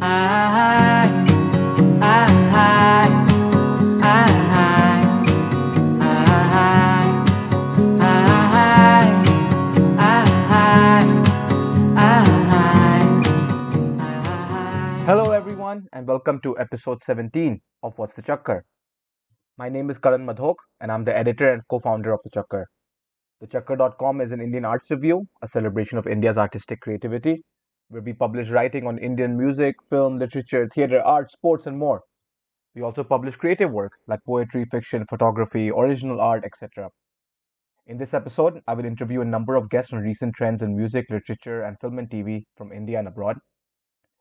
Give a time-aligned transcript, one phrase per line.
[0.00, 0.10] Hello,
[15.32, 18.60] everyone, and welcome to episode 17 of What's the Chakkar.
[19.56, 22.66] My name is Karan Madhok, and I'm the editor and co founder of The Chakkar.
[23.42, 27.42] TheChakkar.com is an Indian arts review, a celebration of India's artistic creativity,
[27.88, 32.02] where we publish writing on Indian music, film, literature, theatre, art, sports, and more.
[32.74, 36.90] We also publish creative work like poetry, fiction, photography, original art, etc.
[37.86, 41.06] In this episode, I will interview a number of guests on recent trends in music,
[41.08, 43.38] literature, and film and TV from India and abroad.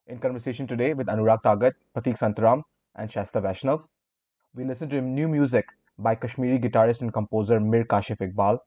[0.08, 2.62] In conversation today with Anurag Tagat, Pratik Santaram,
[2.96, 3.84] and Shasta Vaishnav,
[4.56, 5.66] we listen to new music
[6.00, 8.60] by Kashmiri guitarist and composer Mir Kashif Iqbal,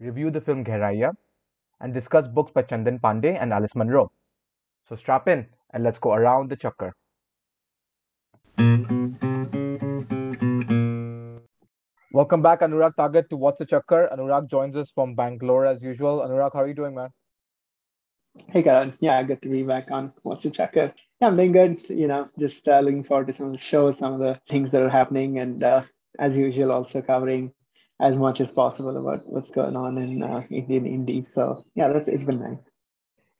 [0.00, 1.14] review the film Gehraiyaan,
[1.84, 4.10] and discuss books by Chandan Pandey and Alice Munro.
[4.88, 6.92] So strap in and let's go around the chakkar.
[12.10, 14.10] Welcome back, Anurag Tagat, to What's the Chakkar.
[14.16, 16.20] Anurag joins us from Bangalore as usual.
[16.20, 17.10] Anurag, how are you doing, man?
[18.50, 18.94] Hey, Karan.
[19.00, 20.92] Yeah, good to be back on What's the Chakkar.
[21.20, 21.90] Yeah, I'm doing good.
[21.90, 24.70] You know, just uh, looking forward to some of the shows, some of the things
[24.70, 25.82] that are happening, and uh,
[26.18, 27.52] as usual, also covering
[28.00, 31.30] as much as possible about what's going on in uh, Indian indies.
[31.34, 32.58] So yeah, that's it's been nice.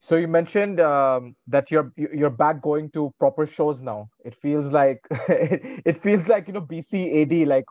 [0.01, 4.11] So you mentioned um, that you're you're back going to proper shows now.
[4.23, 7.65] It feels like it feels like you know BC AD like.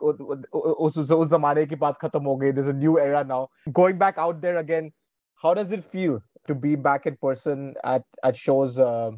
[2.54, 3.48] There's a new era now.
[3.72, 4.90] Going back out there again,
[5.36, 9.12] how does it feel to be back in person at at shows uh,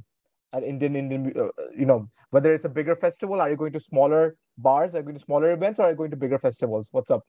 [0.52, 3.40] at Indian Indian uh, you know whether it's a bigger festival?
[3.40, 4.94] Are you going to smaller bars?
[4.94, 5.80] Are you going to smaller events?
[5.80, 6.88] Or are you going to bigger festivals?
[6.90, 7.24] What's up?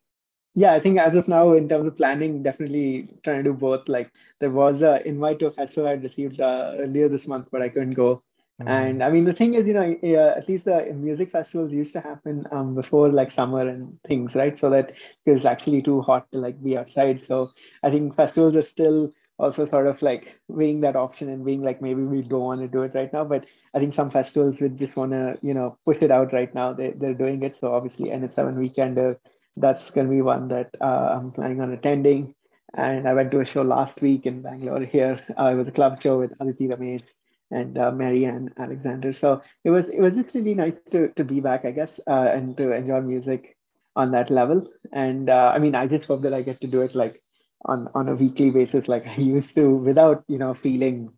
[0.55, 3.87] Yeah i think as of now in terms of planning definitely trying to do both.
[3.87, 7.61] Like there was a invite to a festival i received uh, earlier this month but
[7.61, 8.21] i couldn't go.
[8.61, 8.87] Mm-hmm.
[8.87, 11.93] and i mean the thing is you know uh, at least the music festivals used
[11.93, 14.57] to happen um, before like summer and things right?
[14.57, 14.91] So that
[15.25, 17.23] it was actually too hot to like be outside.
[17.27, 17.51] So
[17.83, 21.81] i think festivals are still also sort of like weighing that option and being like
[21.81, 23.23] maybe we don't want to do it right now.
[23.23, 23.45] But
[23.75, 26.73] i think some festivals would just want to you know push it out right now.
[26.73, 27.55] They, they're doing it.
[27.55, 29.13] So obviously NH7 weekend uh,
[29.59, 32.33] that's going to be one that uh, I'm planning on attending.
[32.73, 35.19] And I went to a show last week in Bangalore here.
[35.37, 37.03] Uh, it was a club show with Aditi Ramesh
[37.49, 39.11] and uh, Marianne Alexander.
[39.11, 42.29] So it was it was just really nice to, to be back, I guess, uh,
[42.33, 43.57] and to enjoy music
[43.95, 44.69] on that level.
[44.91, 47.21] And uh, I mean, I just hope that I get to do it like
[47.65, 51.11] on on a weekly basis, like I used to, without you know feeling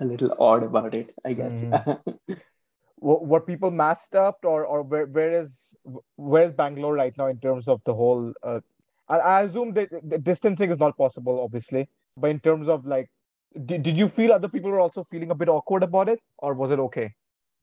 [0.00, 1.14] a little odd about it.
[1.24, 1.52] I guess.
[1.52, 2.04] Mm.
[3.00, 5.74] were people masked up or or where, where is
[6.16, 8.60] where's bangalore right now in terms of the whole uh,
[9.08, 13.10] I, I, assume that the distancing is not possible obviously but in terms of like
[13.66, 16.54] did, did you feel other people were also feeling a bit awkward about it or
[16.54, 17.12] was it okay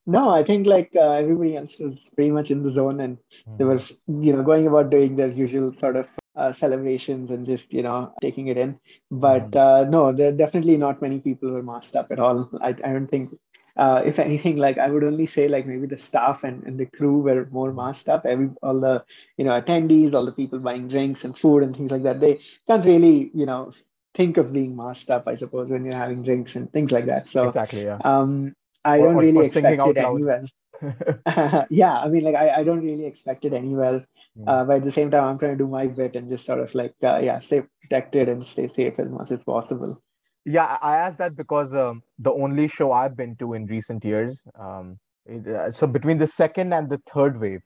[0.05, 3.17] no i think like uh, everybody else was pretty much in the zone and
[3.47, 3.57] mm.
[3.57, 7.71] they were you know going about doing their usual sort of uh, celebrations and just
[7.71, 8.77] you know taking it in
[9.09, 9.59] but mm.
[9.59, 13.07] uh, no there definitely not many people were masked up at all I, I don't
[13.07, 13.31] think
[13.75, 16.85] uh, if anything, like I would only say like maybe the staff and, and the
[16.85, 18.25] crew were more masked up.
[18.25, 19.03] Every all the
[19.37, 22.39] you know attendees, all the people buying drinks and food and things like that, they
[22.67, 23.71] can't really you know
[24.13, 25.27] think of being masked up.
[25.27, 27.27] I suppose when you're having drinks and things like that.
[27.27, 27.97] So exactly, yeah.
[28.03, 30.45] Um, I or, don't really or expect it anywhere.
[31.69, 34.05] yeah, I mean, like I, I don't really expect it anywhere.
[34.37, 34.43] Mm.
[34.47, 36.59] Uh, but at the same time, I'm trying to do my bit and just sort
[36.59, 40.01] of like uh, yeah, stay protected and stay safe as much as possible.
[40.45, 44.45] Yeah, I asked that because um, the only show I've been to in recent years,
[44.59, 47.61] um, it, uh, so between the second and the third wave,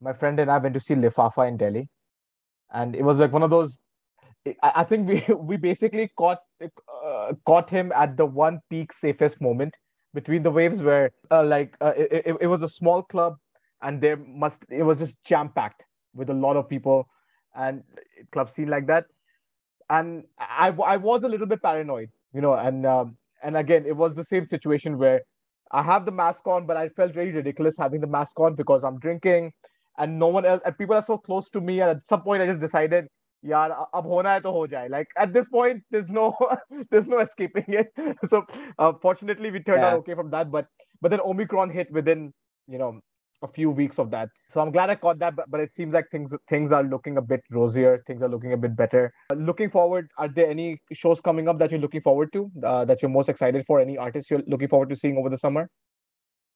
[0.00, 1.88] my friend and I went to see Lifafa in Delhi,
[2.72, 3.78] and it was like one of those.
[4.62, 9.40] I, I think we we basically caught uh, caught him at the one peak safest
[9.40, 9.74] moment
[10.14, 13.36] between the waves, where uh, like uh, it, it, it was a small club,
[13.82, 15.82] and there must it was just jam packed
[16.14, 17.08] with a lot of people,
[17.56, 17.82] and
[18.32, 19.06] club scene like that
[19.92, 23.96] and I, I was a little bit paranoid, you know, and um, and again, it
[23.96, 25.20] was the same situation where
[25.70, 28.84] I have the mask on, but I felt very ridiculous having the mask on because
[28.84, 29.52] I'm drinking,
[29.98, 32.42] and no one else, and people are so close to me, and at some point
[32.42, 33.06] I just decided,
[33.42, 34.88] yeah, hai to ho jaye.
[34.88, 36.34] Like at this point, there's no
[36.90, 37.92] there's no escaping it.
[38.30, 38.44] so
[38.78, 39.88] uh, fortunately, we turned yeah.
[39.88, 40.66] out okay from that, but
[41.02, 42.32] but then Omicron hit within
[42.66, 42.98] you know
[43.42, 44.28] a few weeks of that.
[44.48, 47.16] So I'm glad I caught that, but, but it seems like things things are looking
[47.16, 48.02] a bit rosier.
[48.06, 49.12] Things are looking a bit better.
[49.30, 52.50] Uh, looking forward, are there any shows coming up that you're looking forward to?
[52.64, 53.80] Uh, that you're most excited for?
[53.80, 55.68] Any artists you're looking forward to seeing over the summer?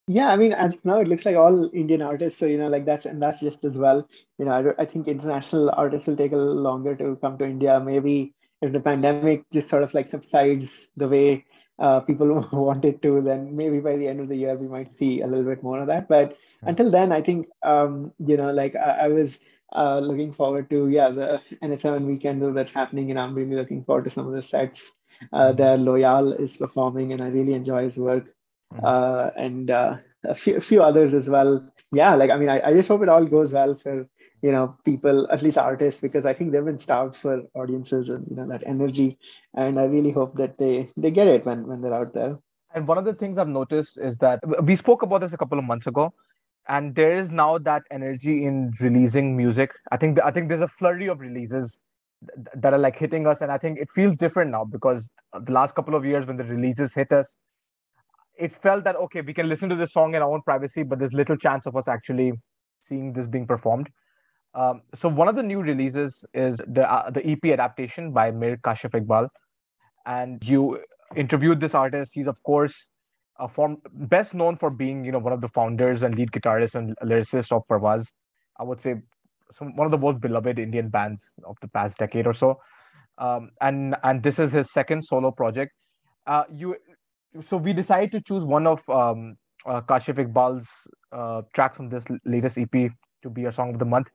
[0.08, 2.38] Yeah, I mean, as now, it looks like all Indian artists.
[2.38, 4.08] So you know, like that's and that's just as well.
[4.38, 7.44] You know, I, I think international artists will take a little longer to come to
[7.44, 7.80] India.
[7.80, 11.44] Maybe if the pandemic just sort of like subsides the way
[11.78, 14.96] uh, people want it to, then maybe by the end of the year we might
[14.98, 16.08] see a little bit more of that.
[16.08, 16.68] But mm-hmm.
[16.68, 19.38] until then, I think um, you know, like I, I was
[19.74, 24.04] uh, looking forward to yeah the NH7 weekend that's happening, and I'm really looking forward
[24.04, 24.92] to some of the sets
[25.32, 25.56] uh, hmm.
[25.56, 28.34] that Loyal is performing, and I really enjoy his work,
[28.72, 28.84] mm-hmm.
[28.84, 29.96] uh, and uh,
[30.28, 31.64] a few, a few others as well.
[31.92, 34.06] Yeah, like I mean, I, I just hope it all goes well for
[34.42, 38.26] you know people, at least artists, because I think they've been starved for audiences and
[38.28, 39.18] you know that energy,
[39.54, 42.38] and I really hope that they they get it when when they're out there.
[42.74, 45.58] And one of the things I've noticed is that we spoke about this a couple
[45.58, 46.12] of months ago,
[46.68, 49.72] and there is now that energy in releasing music.
[49.92, 51.78] I think I think there's a flurry of releases
[52.54, 55.74] that are like hitting us, and I think it feels different now because the last
[55.74, 57.36] couple of years when the releases hit us,
[58.38, 60.98] it felt that okay, we can listen to this song in our own privacy, but
[60.98, 62.32] there's little chance of us actually
[62.80, 63.88] seeing this being performed.
[64.54, 68.56] Um, so one of the new releases is the uh, the EP adaptation by Mir
[68.58, 69.28] Kashif Iqbal,
[70.06, 70.80] and you
[71.14, 72.12] interviewed this artist.
[72.14, 72.74] He's of course
[73.38, 76.74] uh, form, best known for being you know one of the founders and lead guitarist
[76.74, 78.06] and lyricist of Parvaaz.
[78.58, 78.94] I would say
[79.58, 82.58] some, one of the most beloved Indian bands of the past decade or so.
[83.18, 85.72] Um, and and this is his second solo project.
[86.26, 86.76] Uh, you
[87.44, 89.36] so we decided to choose one of um,
[89.66, 90.66] uh, Kashif Iqbal's
[91.12, 92.90] uh, tracks from this latest EP
[93.22, 94.08] to be a song of the month.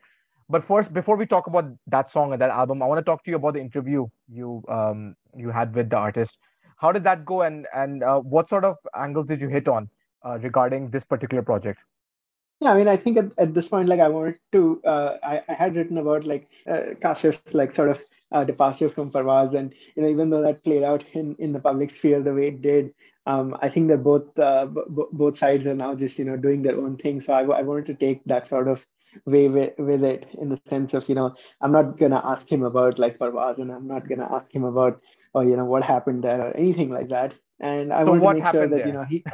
[0.49, 3.23] But first, before we talk about that song and that album, I want to talk
[3.23, 6.37] to you about the interview you um, you had with the artist.
[6.77, 9.89] How did that go, and and uh, what sort of angles did you hit on
[10.25, 11.79] uh, regarding this particular project?
[12.59, 15.41] Yeah, I mean, I think at, at this point, like I wanted to, uh, I,
[15.49, 17.99] I had written about like uh, Kashif's like sort of
[18.31, 21.59] uh, departure from Parvaaz, and you know, even though that played out in in the
[21.59, 22.93] public sphere the way it did,
[23.25, 26.61] um, I think that both uh, b- both sides are now just you know doing
[26.63, 27.19] their own thing.
[27.19, 28.85] So I, I wanted to take that sort of
[29.25, 32.63] way with, with it in the sense of you know i'm not gonna ask him
[32.63, 34.99] about like Parvaaz and i'm not gonna ask him about
[35.33, 38.27] oh you know what happened there or anything like that and i so want to
[38.27, 38.91] make sure that there?
[38.93, 39.25] you know he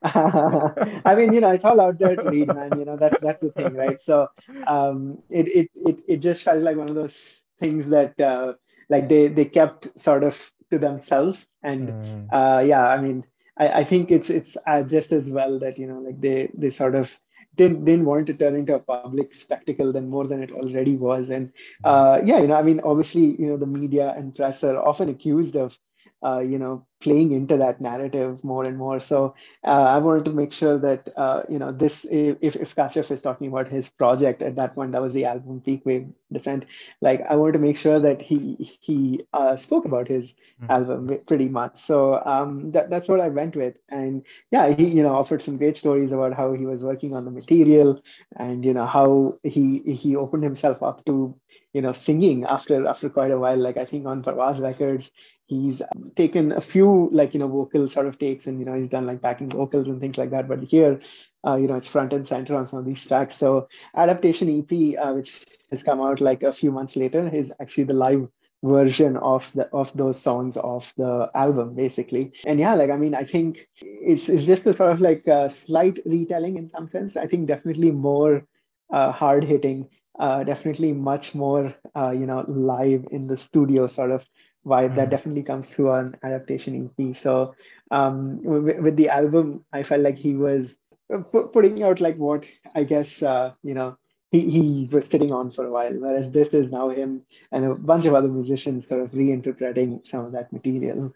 [0.02, 2.76] I mean, you know, it's all out there to read, man.
[2.76, 4.00] You know, that's that's the thing, right?
[4.00, 4.28] So,
[4.66, 8.54] um, it it it it just felt like one of those things that, uh,
[8.88, 12.28] like they they kept sort of to themselves, and mm.
[12.32, 13.24] uh, yeah, I mean,
[13.58, 16.70] I I think it's it's uh, just as well that you know, like they they
[16.70, 17.18] sort of
[17.56, 21.30] didn't didn't want to turn into a public spectacle than more than it already was.
[21.30, 21.52] And
[21.84, 25.08] uh, yeah you know i mean obviously you know the media and press are often
[25.08, 25.78] accused of
[26.26, 28.98] uh, you know playing into that narrative more and more.
[28.98, 29.34] So
[29.64, 33.20] uh, I wanted to make sure that uh, you know this if if Kashif is
[33.20, 36.64] talking about his project at that point, that was the album Peak Wave Descent.
[37.00, 40.70] Like I wanted to make sure that he he uh, spoke about his mm-hmm.
[40.70, 41.78] album pretty much.
[41.78, 45.58] So um, that that's what I went with, and yeah, he you know offered some
[45.58, 48.02] great stories about how he was working on the material,
[48.36, 51.38] and you know how he he opened himself up to
[51.72, 53.58] you know singing after after quite a while.
[53.58, 55.10] Like I think on Parvaaz Records
[55.46, 55.80] he's
[56.16, 59.06] taken a few like you know vocal sort of takes and you know he's done
[59.06, 60.48] like backing vocals and things like that.
[60.48, 61.00] But here
[61.46, 63.36] uh, you know it's front and center on some of these tracks.
[63.36, 67.84] So adaptation ep uh, which has come out like a few months later is actually
[67.84, 68.28] the live
[68.64, 72.32] version of the of those songs of the album basically.
[72.46, 75.50] And yeah like i mean i think it's, it's just a sort of like a
[75.50, 77.16] slight retelling in some sense.
[77.16, 78.44] I think definitely more
[78.92, 79.88] uh, hard hitting
[80.18, 84.24] uh, definitely much more uh, you know live in the studio sort of
[84.66, 85.10] vibe that mm-hmm.
[85.10, 87.14] definitely comes through on adaptation EP.
[87.14, 87.54] So
[87.90, 90.76] um, with, with, the album, I felt like he was
[91.12, 92.44] uh, putting out like what
[92.74, 93.96] I guess uh, you know
[94.32, 97.74] he, he was sitting on for a while, whereas this is now him and a
[97.74, 101.14] bunch of other musicians sort of reinterpreting some of that material.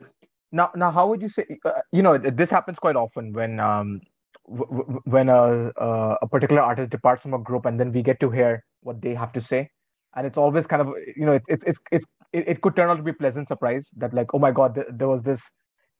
[0.52, 1.44] Now, now, how would you say?
[1.64, 4.00] Uh, you know, this happens quite often when um,
[4.48, 8.20] w- when a uh, a particular artist departs from a group, and then we get
[8.20, 9.70] to hear what they have to say
[10.16, 12.96] and it's always kind of you know it's it's it's it, it could turn out
[12.96, 15.42] to be a pleasant surprise that like oh my god th- there was this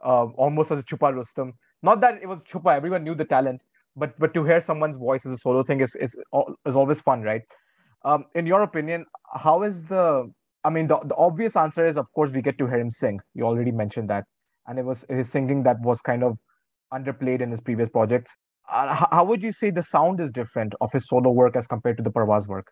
[0.05, 3.61] uh, almost as a chupa Rustom not that it was chupa everyone knew the talent
[3.97, 6.15] but but to hear someone's voice as a solo thing is is
[6.67, 7.43] is always fun right?
[8.05, 10.31] Um, in your opinion how is the
[10.65, 13.21] I mean the, the obvious answer is of course we get to hear him sing.
[13.35, 14.25] You already mentioned that.
[14.67, 16.39] And it was his singing that was kind of
[16.93, 18.31] underplayed in his previous projects.
[18.71, 21.97] Uh, how would you say the sound is different of his solo work as compared
[21.97, 22.67] to the Parvaaz work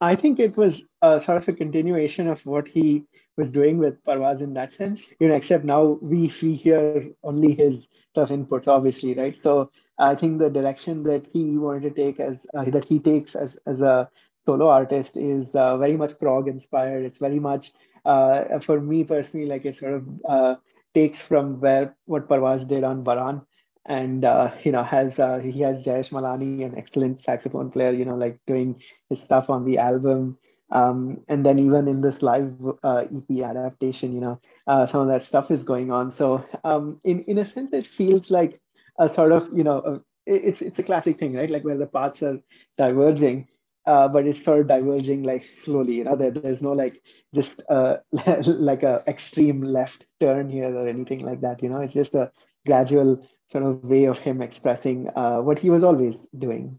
[0.00, 3.04] I think it was uh, sort of a continuation of what he
[3.36, 7.54] was doing with Parvaaz in that sense, you know, except now we, we hear only
[7.54, 9.36] his stuff inputs, obviously, right?
[9.42, 13.34] So I think the direction that he wanted to take as uh, that he takes
[13.34, 14.08] as, as a
[14.44, 17.04] solo artist is uh, very much prog inspired.
[17.04, 17.72] It's very much,
[18.04, 20.54] uh, for me personally, like it sort of uh,
[20.94, 23.42] takes from where what Parvaaz did on Baran
[23.86, 28.04] and uh, you know has uh, he has Jayesh Malani, an excellent saxophone player, you
[28.04, 30.38] know, like doing his stuff on the album.
[30.72, 32.52] Um, and then even in this live
[32.82, 36.14] uh, EP adaptation, you know, uh, some of that stuff is going on.
[36.18, 38.60] So um, in in a sense, it feels like
[38.98, 41.50] a sort of you know a, it's it's a classic thing, right?
[41.50, 42.40] Like where the paths are
[42.76, 43.46] diverging,
[43.86, 45.94] uh, but it's sort of diverging like slowly.
[45.94, 47.00] You know, there, there's no like
[47.32, 47.98] just uh,
[48.44, 51.62] like a extreme left turn here or anything like that.
[51.62, 52.32] You know, it's just a
[52.66, 56.78] gradual sort of way of him expressing uh, what he was always doing.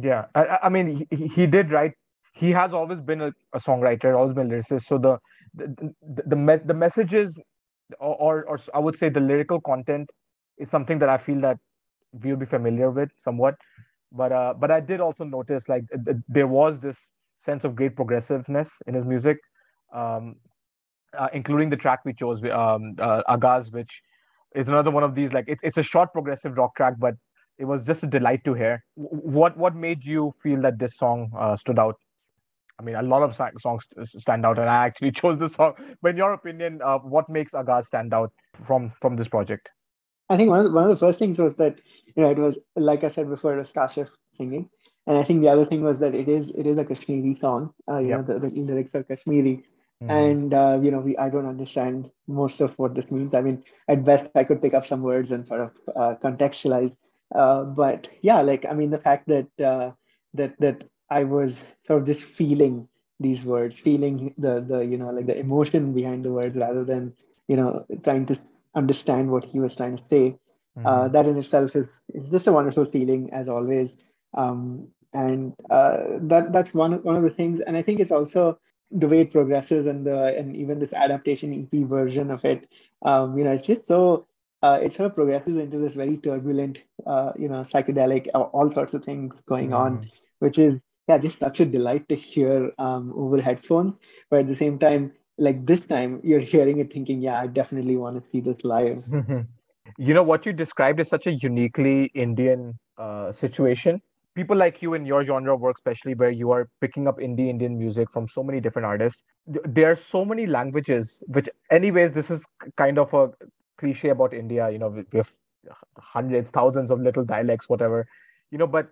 [0.00, 1.92] Yeah, I, I mean, he, he did write.
[2.34, 4.82] He has always been a, a songwriter, always been a lyricist.
[4.82, 5.18] So the
[5.54, 7.36] the the, the, me- the messages,
[7.98, 10.08] or, or or I would say the lyrical content,
[10.58, 11.58] is something that I feel that
[12.12, 13.56] we'll be familiar with somewhat.
[14.12, 16.96] But uh, but I did also notice like th- there was this
[17.44, 19.38] sense of great progressiveness in his music,
[19.94, 20.36] um,
[21.18, 23.90] uh, including the track we chose, um, uh, Agaz, which
[24.54, 27.14] is another one of these like it, it's a short progressive rock track, but
[27.58, 28.84] it was just a delight to hear.
[28.94, 31.96] What what made you feel that this song uh, stood out?
[32.80, 33.84] I mean, a lot of songs
[34.18, 35.74] stand out, and I actually chose this song.
[36.00, 38.32] But in your opinion, uh, what makes Agaz stand out
[38.66, 39.68] from from this project?
[40.30, 41.80] I think one of, the, one of the first things was that
[42.14, 44.68] you know it was like I said before, it was Kashif singing,
[45.06, 47.70] and I think the other thing was that it is it is a Kashmiri song.
[47.90, 48.28] Uh, you yep.
[48.28, 49.64] know, the, the lyrics are Kashmiri,
[50.02, 50.10] mm-hmm.
[50.10, 53.34] and uh, you know, we I don't understand most of what this means.
[53.34, 56.94] I mean, at best, I could pick up some words and sort of uh, contextualize.
[57.34, 59.92] Uh, but yeah, like I mean, the fact that uh,
[60.34, 62.88] that that I was sort of just feeling
[63.20, 67.14] these words, feeling the the you know like the emotion behind the words rather than
[67.48, 68.38] you know trying to
[68.74, 70.36] understand what he was trying to say.
[70.84, 73.96] Uh, that in itself is, is just a wonderful feeling, as always.
[74.34, 77.60] Um, and uh, that that's one one of the things.
[77.66, 78.58] And I think it's also
[78.90, 82.68] the way it progresses and the and even this adaptation EP version of it.
[83.02, 84.26] Um, you know, it's just so
[84.62, 88.94] uh, it sort of progresses into this very turbulent, uh, you know, psychedelic, all sorts
[88.94, 89.78] of things going mm.
[89.78, 90.74] on, which is
[91.08, 93.94] yeah, just such a delight to hear um, over headphones.
[94.30, 97.96] But at the same time, like this time you're hearing it thinking yeah i definitely
[97.96, 99.02] want to see this live
[99.96, 104.02] you know what you described is such a uniquely indian uh, situation
[104.38, 107.78] people like you in your genre work especially where you are picking up indie indian
[107.78, 109.22] music from so many different artists
[109.78, 112.44] there are so many languages which anyways this is
[112.76, 113.24] kind of a
[113.78, 115.32] cliche about india you know we have
[116.12, 118.06] hundreds thousands of little dialects whatever
[118.50, 118.90] you know but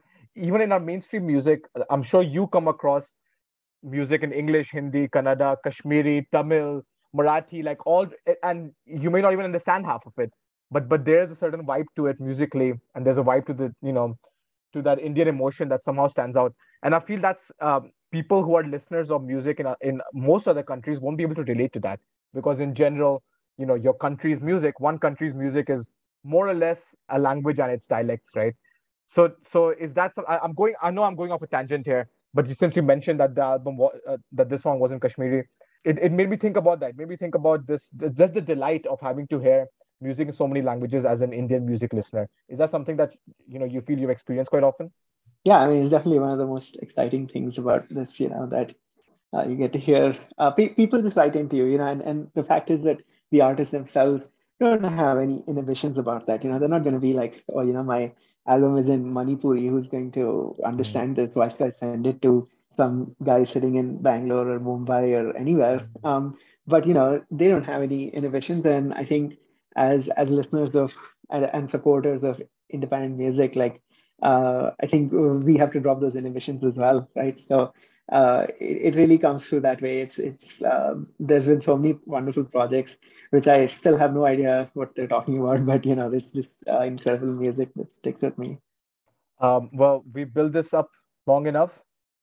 [0.49, 3.13] even in our mainstream music i'm sure you come across
[3.83, 6.83] music in English, Hindi, Kannada, Kashmiri, Tamil,
[7.17, 8.07] Marathi, like all,
[8.43, 10.33] and you may not even understand half of it,
[10.71, 13.75] but but there's a certain vibe to it musically, and there's a vibe to the
[13.83, 14.19] you know
[14.77, 16.55] to that Indian emotion that somehow stands out.
[16.83, 20.63] And I feel that's um, people who are listeners of music in in most other
[20.63, 22.01] countries won't be able to relate to that
[22.35, 23.23] because in general,
[23.59, 25.89] you know, your country's music, one country's music is
[26.25, 28.55] more or less a language and its dialects, right?
[29.09, 30.75] So so is that I, I'm going?
[30.83, 33.79] I know I'm going off a tangent here, but since you mentioned that the album
[33.81, 35.45] uh, that this song was in Kashmiri,
[35.85, 36.91] it, it made me think about that.
[36.91, 37.91] It made me think about this
[38.23, 39.67] just the delight of having to hear
[40.01, 42.29] music in so many languages as an Indian music listener.
[42.49, 43.15] Is that something that
[43.47, 44.91] you know you feel you've experienced quite often?
[45.45, 48.19] Yeah, I mean it's definitely one of the most exciting things about this.
[48.21, 48.75] You know that
[49.33, 51.65] uh, you get to hear uh, pe- people just write into you.
[51.65, 52.99] You know, and and the fact is that
[53.31, 54.23] the artists themselves
[54.61, 56.43] don't have any inhibitions about that.
[56.43, 58.13] You know, they're not going to be like, oh, you know, my
[58.47, 61.27] album is in Manipuri, who's going to understand mm-hmm.
[61.27, 61.35] this?
[61.35, 65.81] Why should I send it to some guy sitting in Bangalore or Mumbai or anywhere?
[65.81, 66.07] Mm-hmm.
[66.07, 69.39] Um, but you know, they don't have any inhibitions, and I think
[69.77, 70.93] as as listeners of
[71.31, 72.41] and, and supporters of
[72.71, 73.81] independent music, like
[74.23, 77.39] uh, I think we have to drop those inhibitions as well, right?
[77.39, 77.73] So
[78.11, 80.01] uh, it, it, really comes through that way.
[80.01, 82.97] It's it's um, there's been so many wonderful projects
[83.31, 86.51] which I still have no idea what they're talking about, but you know, this just
[86.71, 88.59] uh, incredible music that sticks with me.
[89.41, 90.89] Um, well, we built this up
[91.27, 91.73] long enough.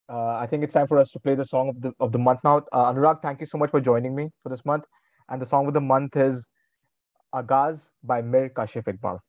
[0.10, 2.20] Uh, I think it's time for us to play the song of the of the
[2.20, 2.58] month now.
[2.72, 4.86] Uh, Anurag, thank you so much for joining me for this month.
[5.30, 6.50] And the song of the month is
[7.34, 9.20] Agaz by Mir Kashif Iqbal.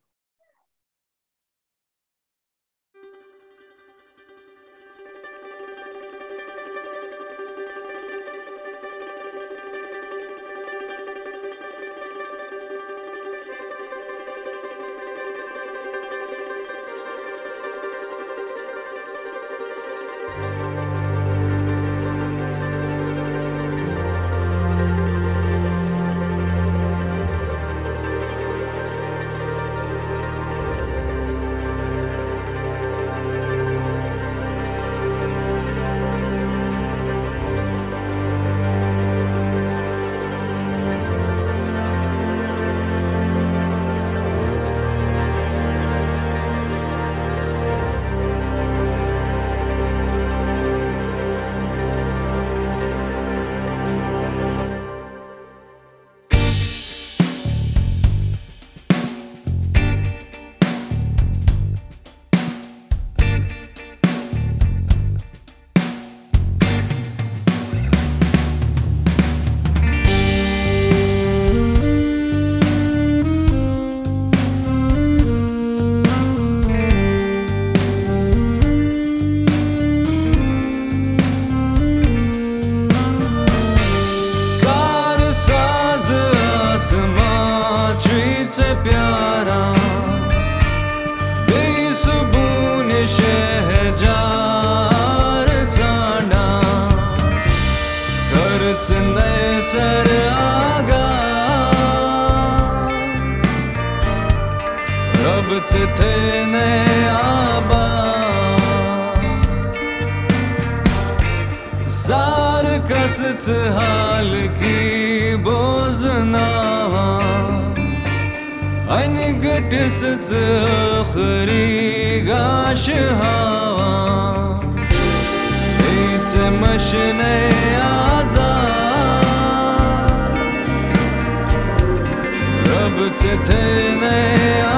[133.05, 134.75] cât e teneia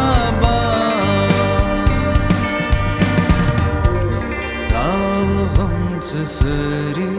[4.71, 7.11] Dalgım tısırı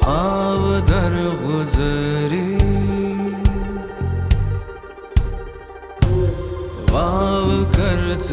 [0.00, 1.14] Havdar
[1.46, 2.58] guzırı
[6.92, 8.32] Vav kırt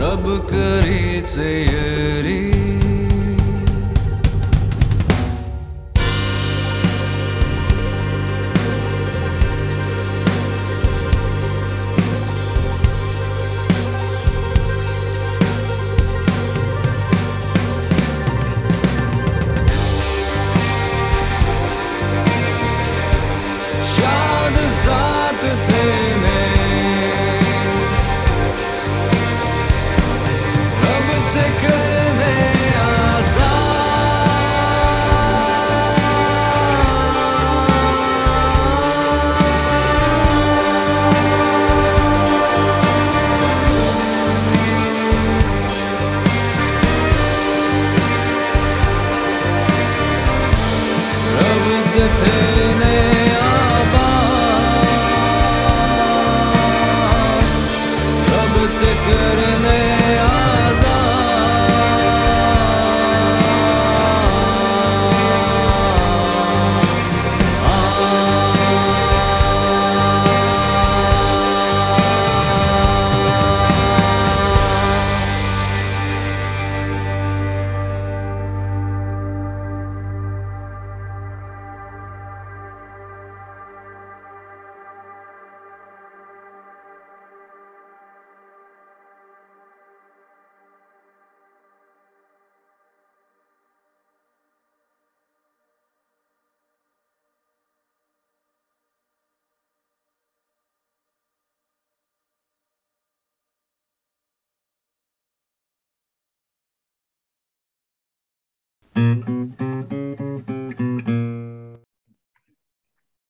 [0.00, 2.25] Rab kari seyir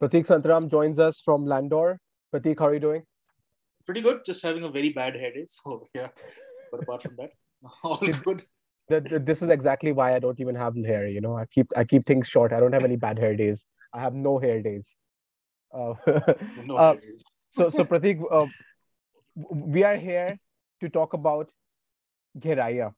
[0.07, 1.99] Pratik Santaram joins us from Landor.
[2.33, 3.03] Pratik, how are you doing?
[3.87, 4.25] Pretty good.
[4.25, 5.47] Just having a very bad hair day.
[5.49, 6.09] So yeah.
[6.71, 7.31] But apart from that,
[7.83, 8.45] all good.
[8.89, 11.09] The, the- this is exactly why I don't even have hair.
[11.09, 12.53] You know, I keep I keep things short.
[12.53, 13.65] I don't have any bad hair days.
[13.93, 14.95] I have no hair days.
[15.75, 15.95] Uh,
[16.65, 17.25] No Uh, worries.
[17.51, 18.47] so so Pratik, uh,
[19.51, 20.39] we are here
[20.83, 21.51] to talk about
[22.39, 22.93] Gehraiyaan.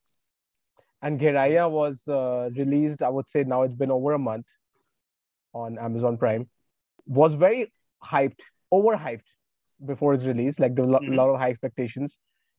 [1.01, 4.45] And Gehraiyaan was uh, released, I would say now it's been over a month
[5.53, 6.47] on Amazon Prime
[7.09, 8.39] was very hyped,
[8.73, 9.27] overhyped
[9.85, 10.59] before its release.
[10.59, 11.15] Like there were a mm-hmm.
[11.15, 12.17] lot of high expectations.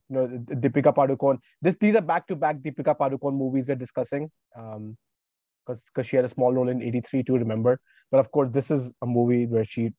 [0.09, 1.39] You know, Deepika Padukone.
[1.63, 4.31] This these are back to back Deepika Padukone movies we're discussing.
[4.59, 4.97] Um,
[5.67, 7.81] because because she had a small role in '83 to remember.
[8.11, 9.93] But of course, this is a movie where she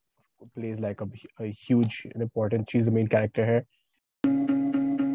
[0.55, 1.07] plays like a,
[1.39, 2.69] a huge and important.
[2.69, 3.65] She's the main character here.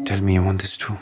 [0.05, 0.97] Tell me you want this too.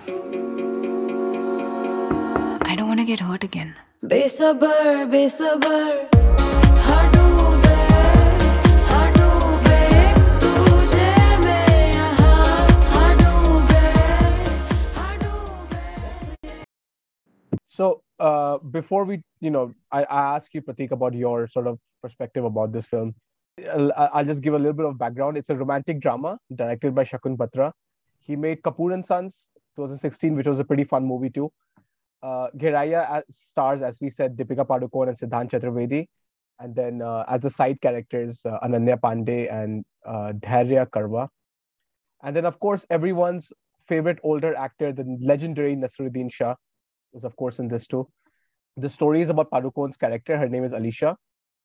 [2.64, 3.76] I don't want to get hurt again.
[4.04, 6.25] Besabar, besabar.
[17.76, 21.78] So uh, before we, you know, I, I ask you, Pratik, about your sort of
[22.02, 23.14] perspective about this film.
[23.70, 25.36] I'll, I'll just give a little bit of background.
[25.36, 27.74] It's a romantic drama directed by Shakun Batra.
[28.22, 31.52] He made Kapoor and Sons 2016, which was a pretty fun movie too.
[32.24, 32.48] Uh,
[33.30, 36.08] stars, as we said, Deepika Padukone and Siddhant Chaturvedi.
[36.60, 41.28] And then uh, as the side characters, uh, Ananya Panday and uh, Dhairya Karwa.
[42.24, 43.52] And then, of course, everyone's
[43.86, 46.56] favorite older actor, the legendary Naseeruddin Shah,
[47.16, 48.08] is of course in this too.
[48.78, 50.38] The story is about Padukone's character.
[50.38, 51.16] Her name is Alicia,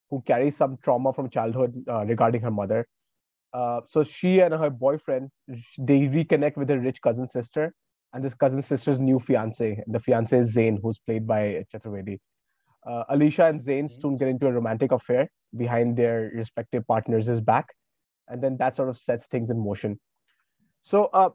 [0.09, 2.87] who carries some trauma from childhood uh, regarding her mother.
[3.53, 5.29] Uh, so she and her boyfriend
[5.77, 7.73] they reconnect with her rich cousin sister,
[8.13, 9.83] and this cousin sister's new fiance.
[9.87, 12.19] The fiance is Zain, who's played by Chaturvedi.
[12.87, 17.67] Uh, Alicia and Zain soon get into a romantic affair behind their respective partners' back,
[18.29, 19.99] and then that sort of sets things in motion.
[20.83, 21.29] So, uh,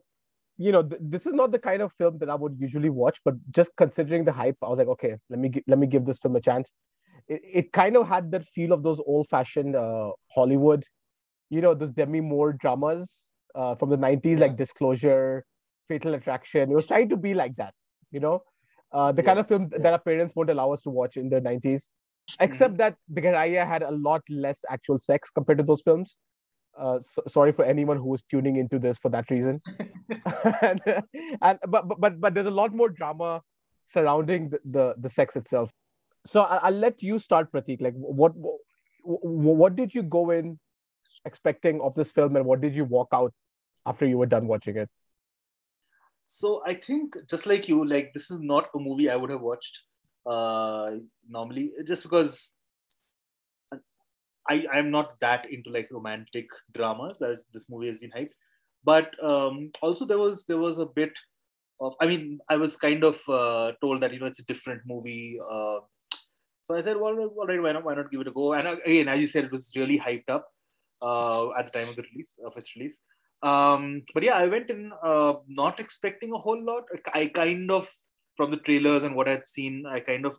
[0.58, 3.20] you know, th- this is not the kind of film that I would usually watch,
[3.24, 6.04] but just considering the hype, I was like, okay, let me gi- let me give
[6.06, 6.72] this film a chance.
[7.28, 10.84] it, it kind of had that feel of those old-fashioned uh, Hollywood,
[11.50, 13.12] you know, those Demi Moore dramas
[13.54, 15.44] uh, from the 90s, like Disclosure,
[15.88, 16.70] Fatal Attraction.
[16.70, 17.74] It was trying to be like that,
[18.10, 18.42] you know,
[18.92, 21.40] uh, the kind of film that our parents won't allow us to watch in the
[21.40, 21.88] 90s.
[22.40, 26.16] Except that the Gehraiyaan had a lot less actual sex compared to those films.
[26.78, 29.60] Uh, so, sorry for anyone who is tuning into this for that reason.
[30.62, 30.80] and,
[31.42, 33.42] and but, but but but there's a lot more drama
[33.84, 35.70] surrounding the the, the sex itself.
[36.26, 37.80] So I, I'll let you start, Pratik.
[37.80, 38.58] Like, what what
[39.02, 40.58] what did you go in
[41.24, 43.32] expecting of this film, and what did you walk out
[43.86, 44.90] after you were done watching it?
[46.24, 49.40] So I think just like you, like this is not a movie I would have
[49.40, 49.82] watched
[50.26, 50.90] uh,
[51.28, 52.52] normally, just because
[54.48, 58.36] I I'm not that into like romantic dramas as this movie has been hyped.
[58.84, 61.12] But um, also there was there was a bit
[61.80, 64.82] of I mean I was kind of uh, told that you know it's a different
[64.86, 65.38] movie.
[65.50, 65.80] Uh,
[66.66, 67.84] so I said, well, all right, why not?
[67.84, 68.52] Why not give it a go?
[68.54, 70.48] And again, as you said, it was really hyped up
[71.00, 72.98] uh, at the time of the release, of its release.
[73.42, 76.82] Um, but yeah, I went in uh, not expecting a whole lot.
[77.14, 77.88] I kind of,
[78.36, 80.38] from the trailers and what I'd seen, I kind of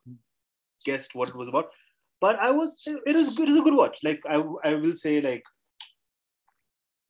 [0.84, 1.70] guessed what it was about.
[2.20, 2.76] But I was,
[3.06, 3.48] it is good.
[3.48, 4.00] It is a good watch.
[4.04, 5.44] Like I, I will say, like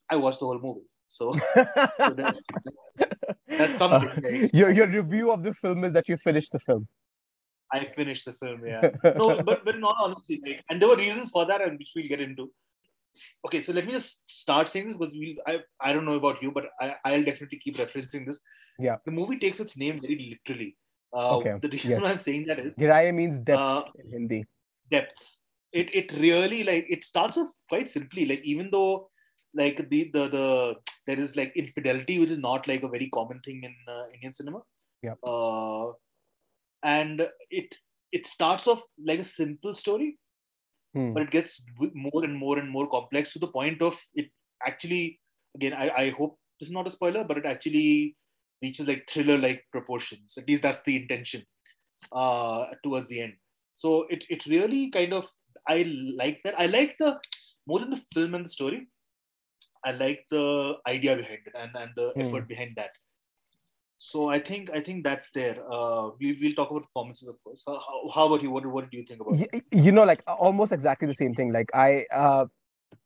[0.09, 0.85] I watched the whole movie.
[1.07, 2.41] So, so that's,
[3.47, 4.09] that's something.
[4.23, 4.53] right?
[4.53, 6.87] your your review of the film is that you finished the film.
[7.71, 8.61] I finished the film.
[8.65, 8.89] Yeah.
[9.17, 11.91] No, but but in all honesty, like, and there were reasons for that, and which
[11.95, 12.51] we'll get into.
[13.45, 16.41] Okay, so let me just start saying this because we I, I don't know about
[16.41, 18.39] you, but I, I'll definitely keep referencing this.
[18.77, 18.97] Yeah.
[19.05, 20.75] The movie takes its name very literally.
[21.15, 22.01] Uh, Okay, The reason yes.
[22.01, 24.45] why I'm saying that is Gehraiyaan means death Uh, in Hindi.
[24.91, 25.39] Depths.
[25.73, 28.25] It it really like it starts off quite simply.
[28.25, 29.09] Like even though
[29.53, 33.39] like the the the there is like infidelity, which is not like a very common
[33.41, 34.61] thing in uh, Indian cinema.
[35.01, 35.15] Yeah.
[35.25, 35.91] Uh,
[36.83, 37.75] and it
[38.11, 40.17] it starts off like a simple story,
[40.97, 41.13] Hmm.
[41.13, 44.29] but it gets more and more and more complex to the point of it
[44.65, 45.19] actually
[45.55, 48.15] again I, I hope this is not a spoiler but it actually
[48.61, 51.43] reaches like thriller like proportions at least that's the intention
[52.11, 53.33] uh towards the end
[53.81, 55.25] so it, it really kind of
[55.69, 55.83] i
[56.19, 56.55] like that.
[56.57, 57.19] I like the
[57.67, 58.87] more than the film and the story
[59.85, 62.21] i like the idea behind it and, and the Hmm.
[62.21, 62.95] effort behind that.
[63.99, 65.57] So i think i think that's there.
[65.75, 67.63] Uh we, we'll talk about performances of course.
[67.67, 67.77] How,
[68.15, 68.51] how, about you?
[68.51, 69.63] What, what do you think about it?
[69.85, 71.51] You know like almost exactly the same thing.
[71.51, 72.45] Like i uh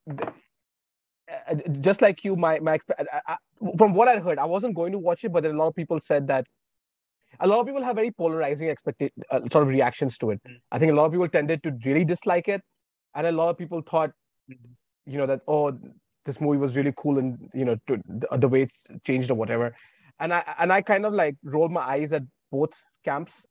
[0.09, 1.55] uh,
[1.89, 3.35] just like you my my I, I,
[3.77, 5.75] from what i heard i wasn't going to watch it but then a lot of
[5.75, 6.45] people said that
[7.41, 10.57] a lot of people have very polarizing expected uh, sort of reactions to it Mm.
[10.71, 12.61] i think a lot of people tended to really dislike it
[13.15, 14.11] and a lot of people thought
[14.51, 14.71] Mhm.
[15.13, 15.63] you know that oh
[16.29, 19.37] this movie was really cool and you know to, the, the way it changed or
[19.43, 19.67] whatever
[20.19, 22.23] and i and i kind of like rolled my eyes at
[22.57, 22.73] both
[23.09, 23.41] camps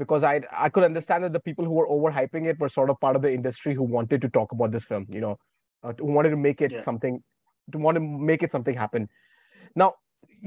[0.00, 3.00] because I I could understand that the people who were overhyping it were sort of
[3.04, 5.36] part of the industry who wanted to talk about this film, you know,
[5.82, 6.82] uh, who wanted to make it Yeah.
[6.88, 7.16] something,
[7.72, 9.08] to want to make it something happen.
[9.74, 9.94] Now,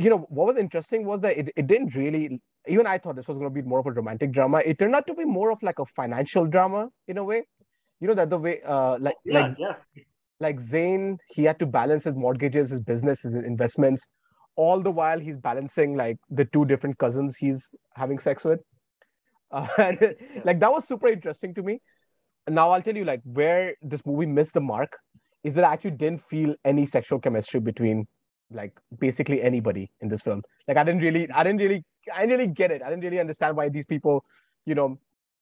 [0.04, 2.39] you know, what was interesting was that it, it didn't really.
[2.67, 4.62] Even I thought this was going to be more of a romantic drama.
[4.65, 7.43] It turned out to be more of like a financial drama in a way.
[7.99, 9.76] You know that the way, uh, like yeah like yeah
[10.39, 14.08] like Zain, he had to balance his mortgages, his business, his investments,
[14.56, 18.60] all the while he's balancing like the two different cousins he's having sex with.
[19.54, 21.80] Uh, and, Like that was super interesting to me.
[22.47, 24.97] And now I'll tell you like where this movie missed the mark
[25.43, 28.08] is that I actually didn't feel any sexual chemistry between
[28.49, 30.41] like basically anybody in this film.
[30.67, 32.82] Like I didn't really, I didn't really, I didn't really get it.
[32.82, 34.26] I didn't really understand why these people,
[34.66, 35.00] you know,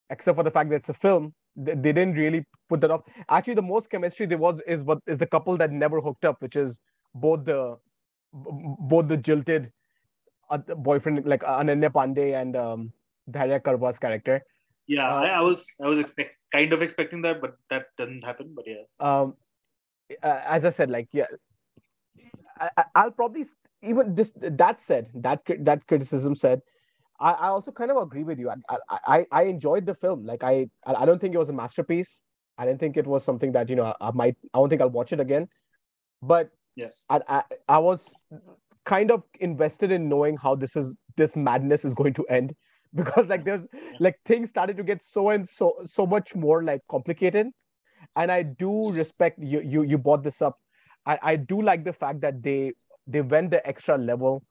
[0.10, 3.08] except for the fact that it's a film, they, they didn't really put that up.
[3.30, 6.42] Actually, the most chemistry there was is what is the couple that never hooked up,
[6.42, 6.80] which is
[7.16, 7.78] both the
[8.34, 9.72] both the jilted
[10.50, 12.94] uh, boyfriend like Ananya Panday and um,
[13.30, 14.42] Dhairya Karwa's character.
[14.88, 18.24] Yeah, Uh, I, I was I was expect, kind of expecting that, but that doesn't
[18.24, 18.54] happen.
[18.56, 19.36] But yeah, um
[20.24, 21.28] uh, as i said like yeah
[22.60, 23.46] I, I- i'll probably
[23.84, 26.62] even this that said that that criticism said
[27.20, 30.44] i, I also kind of agree with you I, I i enjoyed the film like
[30.44, 32.20] i i don't think it was a masterpiece
[32.58, 34.82] i didn't think it was something that you know i, I might i don't think
[34.82, 35.48] i'll watch it again
[36.22, 36.90] but Yeah.
[37.10, 38.06] I, I i was
[38.86, 42.54] kind of invested in knowing how this is this madness is going to end
[42.96, 43.66] because like there's
[44.00, 47.48] like things started to get so and so so much more like complicated
[48.16, 49.62] and I do respect you.
[49.62, 50.58] You you brought this up.
[51.06, 52.74] I I do like the fact that they
[53.08, 54.44] they went the extra level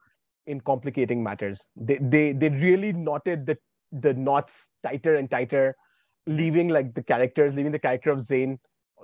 [0.47, 1.61] in complicating matters.
[1.77, 3.59] They they they really knotted the
[3.93, 5.77] the knots tighter and tighter,
[6.27, 8.59] leaving like the characters, leaving the character of Zain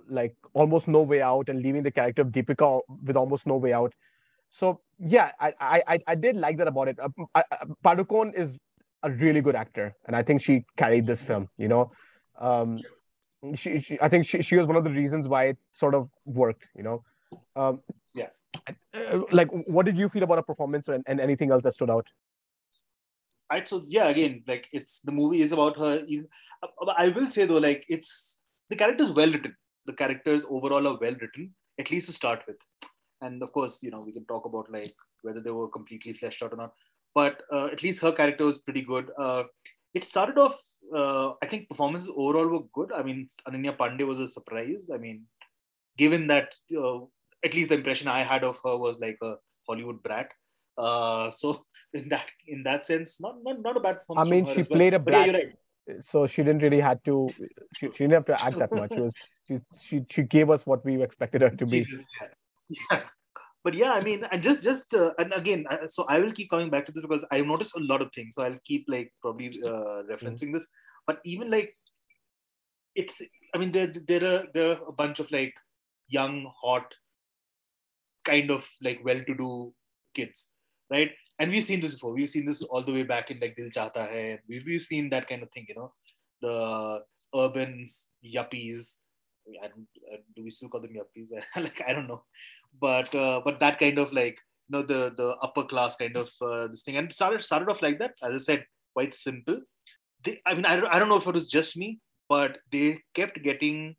[0.09, 3.73] like almost no way out, and leaving the character of Deepika with almost no way
[3.73, 3.93] out.
[4.51, 6.99] So yeah, I I I, did like that about it.
[7.01, 7.45] Uh, I,
[7.85, 8.57] Padukone is
[9.03, 11.49] a really good actor, and I think she carried this film.
[11.59, 11.91] You know.
[12.39, 12.81] Um,
[13.55, 16.09] she, she I think she, she was one of the reasons why it sort of
[16.25, 16.65] worked.
[16.77, 17.03] You know.
[17.55, 17.93] Um, uh,
[19.33, 22.07] like, what did you feel about her performance and, and anything else that stood out?
[23.51, 23.69] Right.
[23.69, 26.05] So yeah, again, like it's the movie is about her.
[26.63, 28.41] Uh, I will say though, like it's
[28.71, 29.55] the characters well written.
[29.87, 32.57] The characters overall are well written, at least to start with.
[33.21, 36.43] And of course, you know, we can talk about like whether they were completely fleshed
[36.43, 36.73] out or not.
[37.15, 39.11] But uh, at least her character was pretty good.
[39.19, 39.45] Uh,
[39.95, 40.61] it started off.
[40.95, 42.93] Uh, I think performances overall were good.
[42.93, 44.91] I mean, Ananya Panday was a surprise.
[44.93, 45.23] I mean,
[45.97, 46.99] given that uh,
[47.47, 49.35] at least the impression I had of her was like a
[49.69, 50.31] Hollywood brat.
[50.87, 51.53] Uh, so
[52.01, 54.79] in that in that sense, not not, not a bad I mean, she as well.
[54.79, 56.01] played a But yeah, brat, right.
[56.13, 57.19] so she didn't really had to.
[57.77, 58.93] She, she didn't have to act that much.
[58.97, 59.15] She was
[59.49, 61.83] she, she she gave us what we expected her to be.
[61.93, 62.29] just- yeah.
[62.93, 63.03] yeah.
[63.67, 66.51] But yeah, I mean, and just just uh, and again, I- so I will keep
[66.51, 68.37] coming back to this because I've noticed a lot of things.
[68.37, 70.69] So I'll keep like probably uh, referencing this.
[71.09, 71.73] But even like,
[72.95, 73.21] it's
[73.55, 75.55] I mean, there there are there are a bunch of like
[76.19, 76.95] young, hot,
[78.27, 79.73] kind of like well-to-do
[80.15, 80.51] kids,
[80.91, 81.13] right?
[81.39, 82.13] And we've seen this before.
[82.13, 84.39] We've seen this all the way back in like Dil Chahta Hai.
[84.49, 85.93] We've we've seen that kind of thing, you know,
[86.41, 87.03] the
[87.37, 88.97] urbans, yuppies.
[89.63, 89.87] I don't,
[90.35, 91.31] do we still call them yuppies?
[91.57, 92.23] like I don't know,
[92.81, 96.31] but uh, but that kind of like you know the the upper class kind of
[96.41, 98.15] uh, this thing and started started off like that.
[98.23, 99.61] As I said, quite simple.
[100.25, 103.43] They, I mean, I I don't know if it was just me, but they kept
[103.43, 103.95] getting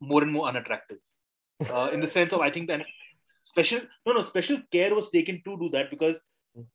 [0.00, 0.98] more and more unattractive.
[1.60, 2.82] Uh, in the sense of I think that
[3.42, 6.20] special no no special care was taken to do that because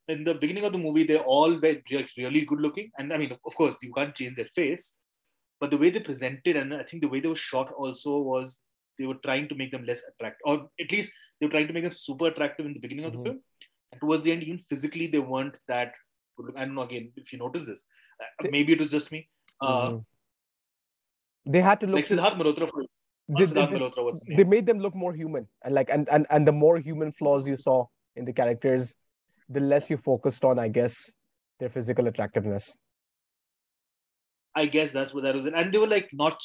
[0.07, 1.81] in the beginning of the movie they're all were
[2.17, 4.95] really good looking and I mean of course you can't change their face
[5.59, 8.61] but the way they presented and I think the way they were shot also was
[8.97, 11.73] they were trying to make them less attractive or at least they were trying to
[11.73, 13.23] make them super attractive in the beginning of the Mhm.
[13.27, 13.39] film
[13.91, 15.93] and towards the end even physically they weren't that
[16.37, 17.85] good I don't know again if you notice this
[18.23, 19.21] uh, maybe it was just me
[19.61, 20.05] uh, Mhm.
[21.53, 21.95] They had to look.
[21.99, 22.81] like Siddharth Malhotra for
[23.31, 25.89] not they, Siddharth they- Malhotra what's his they made them look more human and like
[25.97, 27.79] and, and and the more human flaws you saw
[28.15, 28.93] in the characters
[29.57, 30.99] the less you focused on i guess
[31.59, 32.71] their physical attractiveness
[34.55, 35.45] I guess that's what that was.
[35.45, 36.41] And they were like not,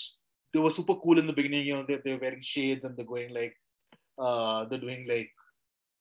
[0.52, 1.66] they were super cool in the beginning.
[1.66, 3.54] You know, they, they were wearing shades and they're going like,
[4.18, 5.30] uh, they're doing like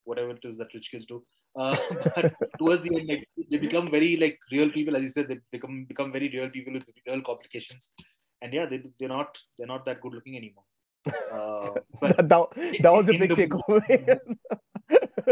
[0.03, 1.23] whatever it is that rich kids do.
[1.57, 1.75] Uh,
[2.59, 5.85] towards the end, like they become very like real people, as you said, they become
[5.85, 7.93] become very real people with real complications.
[8.41, 10.65] And yeah, they they're not they're not that good looking anymore.
[11.07, 11.69] Uh,
[12.01, 14.19] but that, that was a big takeaway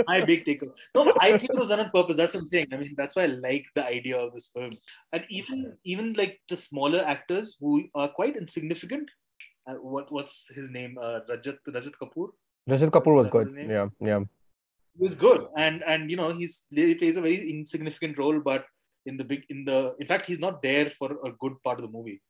[0.07, 0.62] my big take.
[0.95, 2.17] No, I think it was done on purpose.
[2.17, 2.67] That's what I'm saying.
[2.71, 4.77] I mean, that's why I like the idea of this film.
[5.12, 9.09] And even even like the smaller actors who are quite insignificant.
[9.67, 10.97] Uh, what what's his name?
[11.01, 12.29] Uh, Rajat Rajat Kapoor.
[12.69, 14.19] Rajat Kapoor was Is that what good yeah yeah
[14.97, 18.65] He was good, and and you know he's he plays a very insignificant role, but
[19.05, 21.86] in the big in the in fact he's not there for a good part of
[21.86, 22.21] the movie.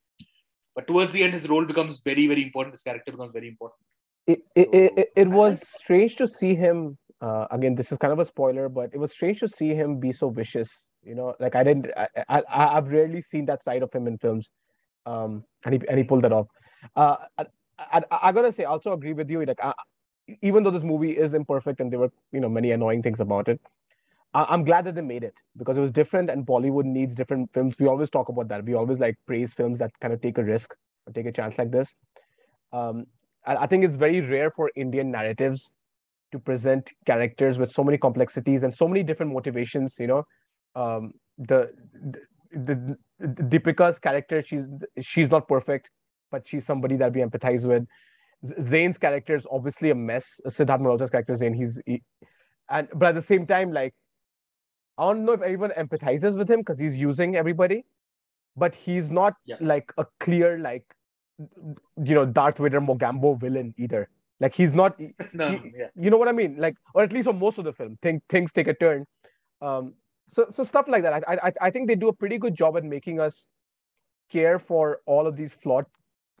[0.74, 2.74] But towards the end, his role becomes very very important.
[2.74, 3.80] His character becomes very important.
[4.26, 7.98] it, it, it, it, it was like- strange to see him uh, again this is
[7.98, 10.70] kind of a spoiler but it was strange to see him be so vicious
[11.02, 12.42] you know like i didn't i, I
[12.76, 14.50] i've rarely seen that side of him in films
[15.06, 16.48] um and he, and he pulled that off
[16.96, 17.46] uh I,
[17.78, 19.72] I, I gotta say I also agree with you like I,
[20.42, 23.48] even though this movie is imperfect and there were you know many annoying things about
[23.48, 23.60] it
[24.34, 27.50] I, i'm glad that they made it because it was different and bollywood needs different
[27.54, 30.38] films we always talk about that we always like praise films that kind of take
[30.38, 30.74] a risk
[31.06, 31.94] or take a chance like this
[32.72, 33.06] um
[33.46, 35.72] I I think it's very rare for Indian narratives
[36.32, 39.96] to present characters with so many complexities and so many different motivations.
[39.98, 40.24] You know,
[40.74, 41.70] um, the,
[42.52, 44.64] the, the Deepika's character, she's
[45.00, 45.90] she's not perfect,
[46.30, 47.84] but she's somebody that we empathize with.
[48.46, 50.40] Z- Zain's character is obviously a mess.
[50.46, 52.02] Siddharth Malhotra's character Zayn, he's he,
[52.70, 53.94] and but at the same time, like
[54.98, 57.84] I don't know if everyone empathizes with him because he's using everybody,
[58.56, 59.56] but he's not Yeah.
[59.60, 60.84] like a clear like
[61.38, 64.08] you know Darth Vader Mogambo villain either.
[64.40, 64.98] Like he's not
[65.32, 65.88] no, He- yeah.
[65.96, 66.56] you know what I mean?
[66.58, 69.06] Like, or at least for most of the film, think, things take a turn.
[69.60, 69.94] Um,
[70.32, 71.24] so, so stuff like that.
[71.28, 73.46] I, I, I think they do a pretty good job at making us
[74.30, 75.86] care for all of these flawed,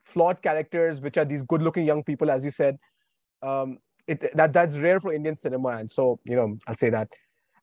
[0.04, 2.76] flawed characters, which are these good-looking young people, as you said.
[3.42, 7.08] Um, it that that's rare for Indian cinema, and so you know, I'll say that.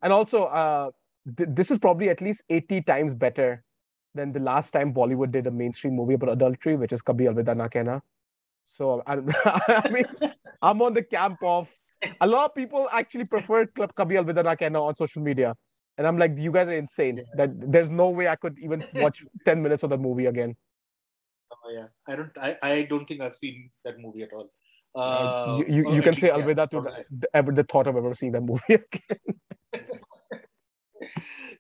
[0.02, 0.92] And also, uh,
[1.38, 3.64] th- this is probably at least eighty times better
[4.16, 7.56] than the last time Bollywood did a mainstream movie about adultery, which is Kabhi Alvida
[7.56, 8.02] Na Kehna.
[8.66, 9.18] So I,
[9.68, 10.06] I mean,
[10.62, 11.68] I'm on the camp of
[12.20, 15.56] a lot of people actually prefer Club Kabhi Alvida Na Kehna on social media.
[15.98, 17.24] And I'm like, you guys are insane.
[17.36, 20.56] That there's no way I could even watch 10 minutes of that movie again.
[21.52, 21.88] Oh, yeah.
[22.08, 22.32] I don't.
[22.42, 24.50] I, I don't think I've seen that movie at all.
[24.96, 27.88] Uh, Uh, you you, you can say least, yeah, Alvida to the, ever the thought
[27.88, 29.36] of ever seeing that movie again.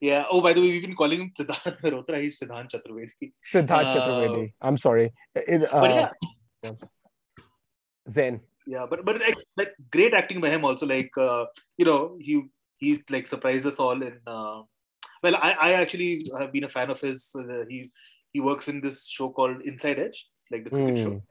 [0.01, 0.25] Yeah.
[0.29, 2.21] Oh, by the way, we've been calling him Siddharth Mehrotra.
[2.21, 3.31] He's Siddhant Chaturvedi.
[3.53, 4.53] Siddharth Uh, Chaturvedi.
[4.61, 5.11] I'm sorry.
[5.35, 5.91] It, uh, But
[6.63, 6.71] yeah,
[8.09, 8.41] Zain.
[8.67, 8.85] yeah.
[8.89, 10.85] But but it's like great acting by him also.
[10.85, 11.45] Like uh,
[11.77, 12.43] you know, he
[12.77, 14.17] he like surprised us all in.
[14.25, 14.63] Uh,
[15.23, 17.29] well, I I actually have been a fan of his.
[17.35, 17.91] Uh, he
[18.33, 21.03] he works in this show called Inside Edge, like the cricket Hmm.
[21.03, 21.21] show.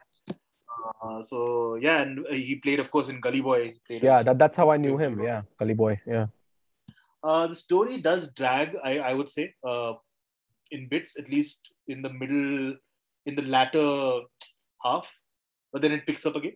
[1.02, 3.74] Uh, so yeah, and he played, of course, in Gully Boy.
[3.88, 5.20] Yeah, that, that's how I knew him.
[5.22, 6.00] Yeah, Gully Boy.
[6.06, 6.26] Yeah.
[7.22, 9.92] Uh, the story does drag, I, I would say, uh,
[10.70, 12.76] in bits, at least in the middle,
[13.26, 14.20] in the latter
[14.84, 15.08] half,
[15.72, 16.54] but then it picks up again.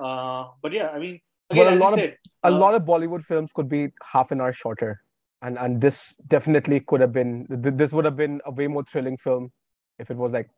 [0.00, 1.20] Uh, but yeah, I mean,
[1.50, 3.88] again, Well, a lot you of- said, A uh, lot of Bollywood films could be
[4.12, 5.00] half an hour shorter,
[5.42, 7.46] and and this definitely could have been.
[7.48, 9.52] This would have been a way more thrilling film
[9.98, 10.48] if it was like,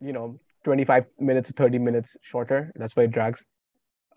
[0.00, 2.70] you know, 25 minutes or 30 minutes shorter.
[2.76, 3.42] That's why it drags.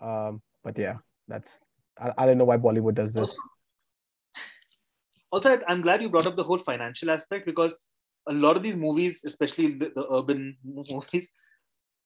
[0.00, 0.96] Um, but yeah,
[1.26, 1.50] that's.
[1.98, 3.34] I, I don't know why Bollywood does this.
[5.32, 7.74] Also, I'm glad you brought up the whole financial aspect because
[8.28, 11.28] a lot of these movies, especially the, the urban movies,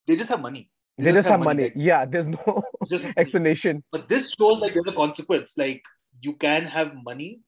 [0.07, 0.71] they just have money.
[0.99, 1.65] They just have money.
[1.65, 3.83] like, Yeah, there's no just explanation.
[3.93, 5.55] But this shows like there's a consequence.
[5.57, 5.83] Like
[6.21, 7.41] you can have money,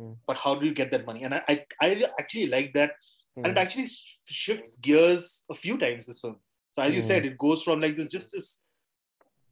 [0.00, 0.16] Mm.
[0.26, 1.22] but how do you get that money?
[1.22, 2.92] And I, I, I actually like that
[3.36, 3.60] and it Mm.
[3.60, 3.88] actually
[4.26, 6.36] shifts gears a few times this film
[6.72, 7.06] so as you Mm.
[7.06, 8.58] said it goes from like this just this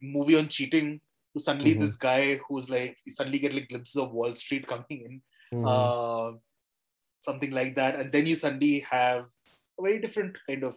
[0.01, 0.99] movie on cheating
[1.35, 1.81] to suddenly Mhm.
[1.81, 5.21] this guy who's like you suddenly get like glimpses of wall street coming in
[5.53, 5.65] Mm.
[5.67, 6.37] uh,
[7.21, 7.99] something like that.
[7.99, 9.25] And then you suddenly have
[9.79, 10.75] a very different kind of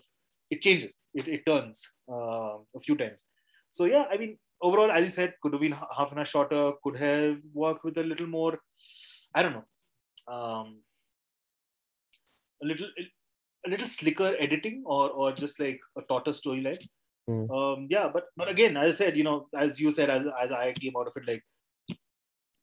[0.51, 0.95] it changes.
[1.15, 3.25] It, it turns uh, a few times.
[3.71, 6.73] So yeah i mean overall as you said could have been half an hour shorter
[6.83, 8.59] could have worked with a little more.
[9.35, 9.65] I don't know.
[10.33, 10.81] Um,
[12.63, 12.89] a little
[13.67, 16.85] a little slicker editing or or just like a taut storyline
[17.27, 17.45] Mm.
[17.57, 20.51] um yeah but but again as i said you know as you said as, as
[20.51, 21.43] i came out of it like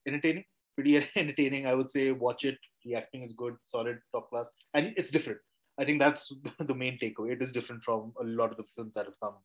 [0.08, 0.44] entertaining
[0.82, 2.12] pretty entertaining i would say.
[2.12, 2.58] Watch it.
[2.86, 3.56] The acting is good.
[3.64, 4.00] Solid.
[4.12, 4.46] Top class.
[4.74, 5.40] And it's different.
[5.80, 7.34] I think that's the main takeaway.
[7.34, 9.36] It is different from a lot of the films that have come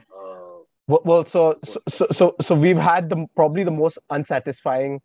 [0.00, 5.00] uh, Well, well so, so so so so we've had the probably the most unsatisfying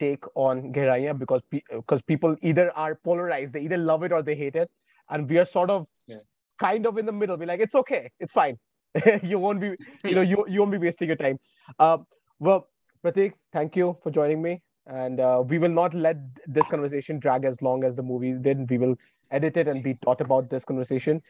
[0.00, 4.34] take on Gehraiyaan because because people either are polarized, they either love it or they
[4.34, 4.70] hate it,
[5.10, 6.24] and we are sort of Yeah.
[6.60, 7.36] kind of in the middle.
[7.36, 8.58] We're like, it's okay, it's fine.
[9.22, 11.38] you won't be, you know, you you won't be wasting your time.
[11.78, 11.98] Uh,
[12.38, 12.68] well,
[13.04, 16.16] Pratik, thank you for joining me, and uh, we will not let
[16.46, 18.68] this conversation drag as long as the movie did.
[18.68, 18.96] We will
[19.30, 21.22] edit it and be taut about this conversation.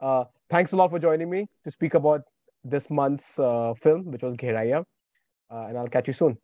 [0.00, 2.22] Uh, thanks a lot for joining me to speak about
[2.64, 4.84] this month's uh, film, which was Gehraiyaan.
[5.50, 6.38] Uh, and I'll catch you soon.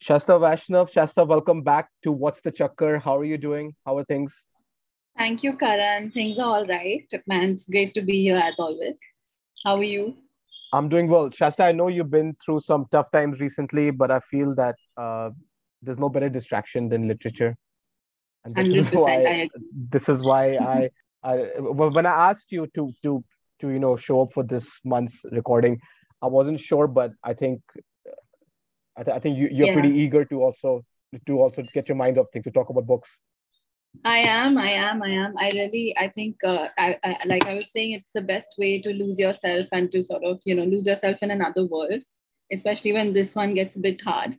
[0.00, 3.02] Shasta Vaishnav, Shasta, welcome back to What's the Chakkar.
[3.02, 3.74] How are you doing?
[3.84, 4.44] How are things?
[5.16, 6.10] Thank you, Karan.
[6.12, 7.04] Things are all right.
[7.26, 8.94] Man, it's great to be here as always.
[9.64, 10.16] How are you?
[10.72, 11.30] I'm doing well.
[11.30, 15.30] Shasta, I know you've been through some tough times recently, but I feel that uh,
[15.82, 17.56] there's no better distraction than literature.
[18.44, 19.00] And this is 100%.
[19.00, 19.48] why I
[19.90, 20.90] this is why I,
[21.22, 23.24] I well, when I asked you to to
[23.60, 25.78] to you know show up for this month's recording,
[26.22, 27.60] I wasn't sure, but I think
[28.96, 29.72] I, th- I think you, you're Yeah.
[29.74, 30.84] pretty eager to also
[31.26, 33.10] to also get your mind off things to talk about books.
[34.04, 35.34] I am, I am, I am.
[35.38, 38.80] I really, I think, uh, I, I, like I was saying, it's the best way
[38.80, 42.02] to lose yourself and to sort of, you know, lose yourself in another world,
[42.52, 44.38] especially when this one gets a bit hard.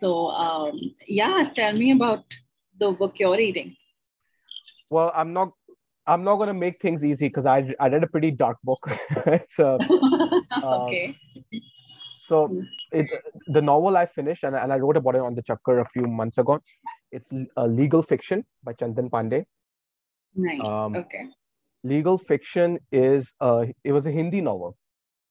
[0.00, 2.24] So, um, yeah, tell me about
[2.78, 3.76] the book you're reading.
[4.90, 5.52] Well, I'm not
[6.06, 8.86] I'm not gonna make things easy because I I read a pretty dark book.
[9.26, 9.78] it's a
[10.64, 11.14] okay.
[12.28, 12.66] So Mm.
[12.92, 13.06] it,
[13.46, 16.06] the novel I finished and, and I wrote about it on the Chakkar a few
[16.06, 16.60] months ago.
[17.12, 19.44] It's a legal fiction by Chandan Pandey.
[20.34, 20.60] Nice.
[20.64, 21.26] Um, okay.
[21.84, 24.76] Legal fiction is uh, it was a Hindi novel.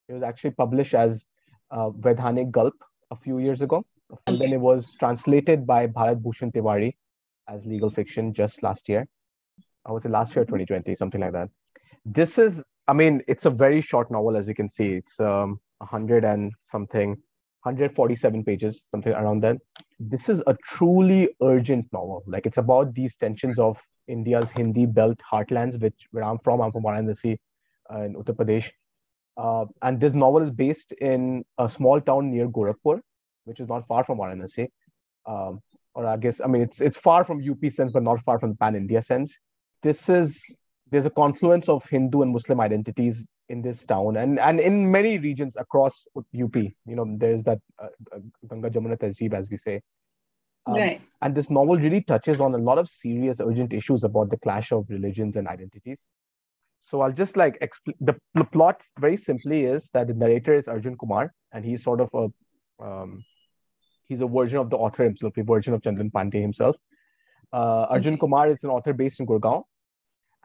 [0.08, 1.26] It was actually published as
[1.72, 2.74] uh, Vaidhanik Galp
[3.12, 3.86] a few years ago,
[4.28, 6.94] and then it was translated by Bharat Bhushan Tiwari
[7.48, 9.08] as legal fiction just last year.
[9.86, 11.50] I would say last year, 2020, something like that.
[12.06, 14.94] This is, I mean, it's a very short novel, as you can see.
[14.94, 17.10] It's um, 100 and something,
[17.64, 19.58] 147 pages, something around that.
[20.00, 22.24] This is a truly urgent novel.
[22.28, 26.62] Like it's about these tensions of India's Hindi belt heartlands, which where I'm from.
[26.62, 27.38] I'm from Varanasi
[27.94, 28.72] uh, in Uttar Pradesh.
[29.38, 33.00] Uh, and this novel is based in a small town near Gorakhpur,
[33.46, 34.68] which is not far from Varanasi.
[35.26, 35.62] Um,
[35.94, 38.52] or I guess, I mean, it's it's far from UP sense, but not far from
[38.52, 39.38] the pan India sense.
[39.82, 40.58] This is
[40.92, 45.18] there's a confluence of Hindu and Muslim identities in this town, and and in many
[45.20, 46.56] regions across UP.
[46.56, 48.20] You know, there's that uh, uh,
[48.50, 49.82] Ganga Jamuna Tehzeeb, as we say.
[50.68, 51.02] Um, right.
[51.22, 54.72] and this novel really touches on a lot of serious, urgent issues about the clash
[54.72, 56.04] of religions and identities.
[56.82, 60.68] So I'll just like expl- the, the plot very simply is that the narrator is
[60.68, 62.28] Arjun Kumar, and he's sort of a
[62.84, 63.24] Um,
[64.08, 66.76] he's a version of the author himself, a version of Chandan Pandey himself.
[67.54, 68.20] Uh, Arjun Okay.
[68.20, 69.64] Kumar is an author based in Gurgaon,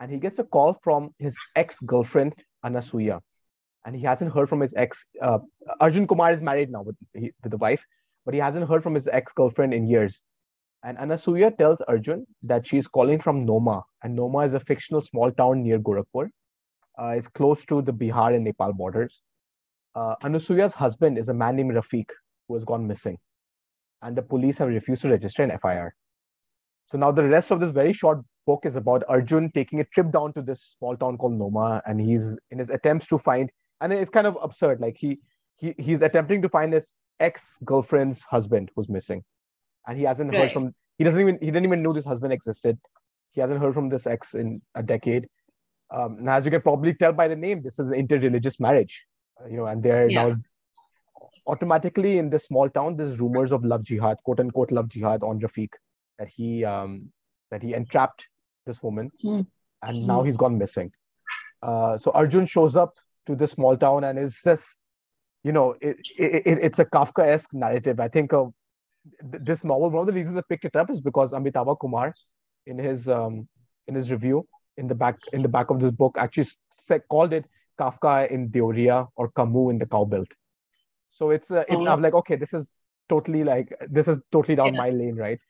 [0.01, 2.35] and he gets a call from his ex-girlfriend
[2.65, 3.21] Anasuya,
[3.85, 5.05] and he hasn't heard from his ex.
[5.23, 5.39] Uh,
[5.79, 7.85] Arjun Kumar is married now with, he, with the wife,
[8.25, 10.23] but he hasn't heard from his ex-girlfriend in years.
[10.83, 15.31] And Anasuya tells Arjun that she's calling from Noma, and Noma is a fictional small
[15.31, 16.29] town near Gorakhpur.
[16.99, 19.23] Uh, it's close to the Bihar and Nepal borders.
[19.95, 22.07] Uh, Anasuya's husband is a man named Rafiq
[22.49, 23.19] who has gone missing,
[24.01, 25.95] and the police have refused to register an FIR.
[26.87, 28.21] So now the rest of this very short
[28.51, 32.01] book is about Arjun taking a trip down to this small town called Noma, and
[32.01, 34.81] he's in his attempts to find, and it's kind of absurd.
[34.87, 35.19] Like he
[35.63, 36.97] he he's attempting to find his
[37.29, 39.23] ex girlfriend's husband who's missing,
[39.87, 40.75] and he hasn't heard from.
[40.99, 42.79] He doesn't even he didn't even know this husband existed.
[43.33, 45.29] He hasn't heard from this ex in a decade.
[45.99, 48.97] Um, and as you can probably tell by the name, this is an interreligious marriage,
[49.41, 50.23] uh, you know, and they're Yeah.
[50.23, 50.37] now
[51.47, 52.97] automatically in this small town.
[52.97, 55.81] There's rumors of love jihad, quote unquote love jihad on Rafiq,
[56.19, 57.13] that he um,
[57.51, 58.27] that he entrapped
[58.71, 59.43] this woman, Hmm.
[59.89, 60.91] and now he's gone missing.
[61.69, 62.93] Uh, so Arjun shows up
[63.27, 64.79] to this small town and is just,
[65.49, 65.97] you know, it,
[66.27, 68.01] it, it, it's a Kafka-esque narrative.
[68.07, 68.31] I think
[69.33, 69.91] th- this novel.
[69.91, 72.09] One of the reasons I picked it up is because Amitava Kumar,
[72.73, 73.35] in his um,
[73.89, 74.47] in his review
[74.83, 76.49] in the back in the back of this book, actually
[76.89, 77.45] said, called it
[77.81, 80.31] Kafka in Deoria or Camus in the Cowbelt.
[81.11, 81.87] So it's uh, it, Oh.
[81.95, 82.75] I'm like, okay, this is
[83.15, 84.81] totally like this is totally down Yeah.
[84.85, 85.41] my lane, right?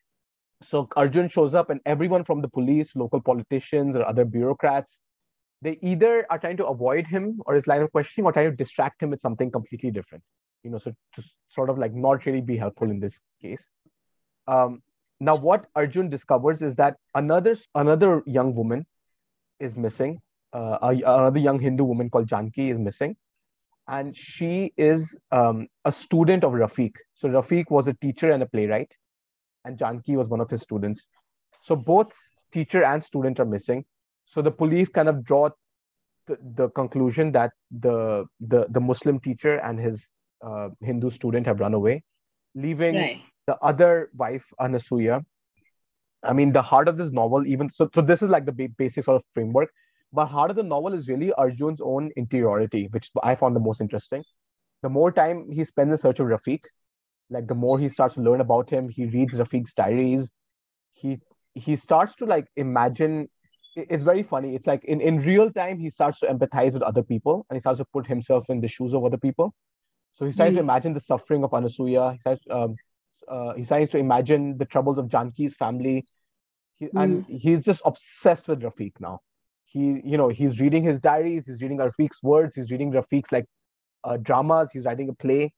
[0.62, 4.98] So Arjun shows up, and everyone from the police, local politicians, or other bureaucrats,
[5.62, 8.56] they either are trying to avoid him or his line of questioning, or trying to
[8.56, 10.22] distract him with something completely different.
[10.62, 13.66] You know, so to sort of like not really be helpful in this case.
[14.46, 14.82] Um,
[15.18, 18.86] now, what Arjun discovers is that another another young woman
[19.58, 20.20] is missing.
[20.52, 23.16] Uh, another young Hindu woman called Janki is missing,
[23.86, 26.92] and she is um, a student of Rafiq.
[27.14, 28.90] So Rafiq was a teacher and a playwright,
[29.64, 31.06] and Janki was one of his students.
[31.62, 32.12] So both
[32.52, 33.84] teacher and student are missing.
[34.24, 35.50] So the police kind of draw
[36.26, 40.08] the, the conclusion that the, the the Muslim teacher and his
[40.44, 42.02] uh, Hindu student have run away,
[42.54, 43.20] leaving Right.
[43.46, 45.24] the other wife, Anasuya.
[46.22, 48.68] I mean, the heart of this novel, even so, so this is like the ba-
[48.76, 49.70] basic sort of framework.
[50.12, 53.80] But heart of the novel is really Arjun's own interiority, which I found the most
[53.80, 54.22] interesting.
[54.82, 56.60] The more time he spends in search of Rafiq,
[57.30, 60.30] like the more he starts to learn about him, he reads Rafiq's diaries.
[60.92, 61.18] He
[61.54, 63.28] he starts to like imagine.
[63.76, 64.54] It's very funny.
[64.56, 67.60] It's like in, in real time, he starts to empathize with other people and he
[67.60, 69.54] starts to put himself in the shoes of other people.
[70.14, 70.64] So he starts to Mm.
[70.64, 72.12] imagine the suffering of Anasuya.
[72.14, 72.78] He starts, um,
[73.28, 76.04] uh, he starts to imagine the troubles of Janki's family.
[76.78, 79.20] He, And he's just obsessed with Rafiq now.
[79.66, 81.46] He, you know, he's reading his diaries.
[81.46, 82.54] He's reading Rafiq's words.
[82.56, 83.46] He's reading Rafiq's like
[84.04, 84.70] uh, dramas.
[84.72, 85.52] He's writing a play.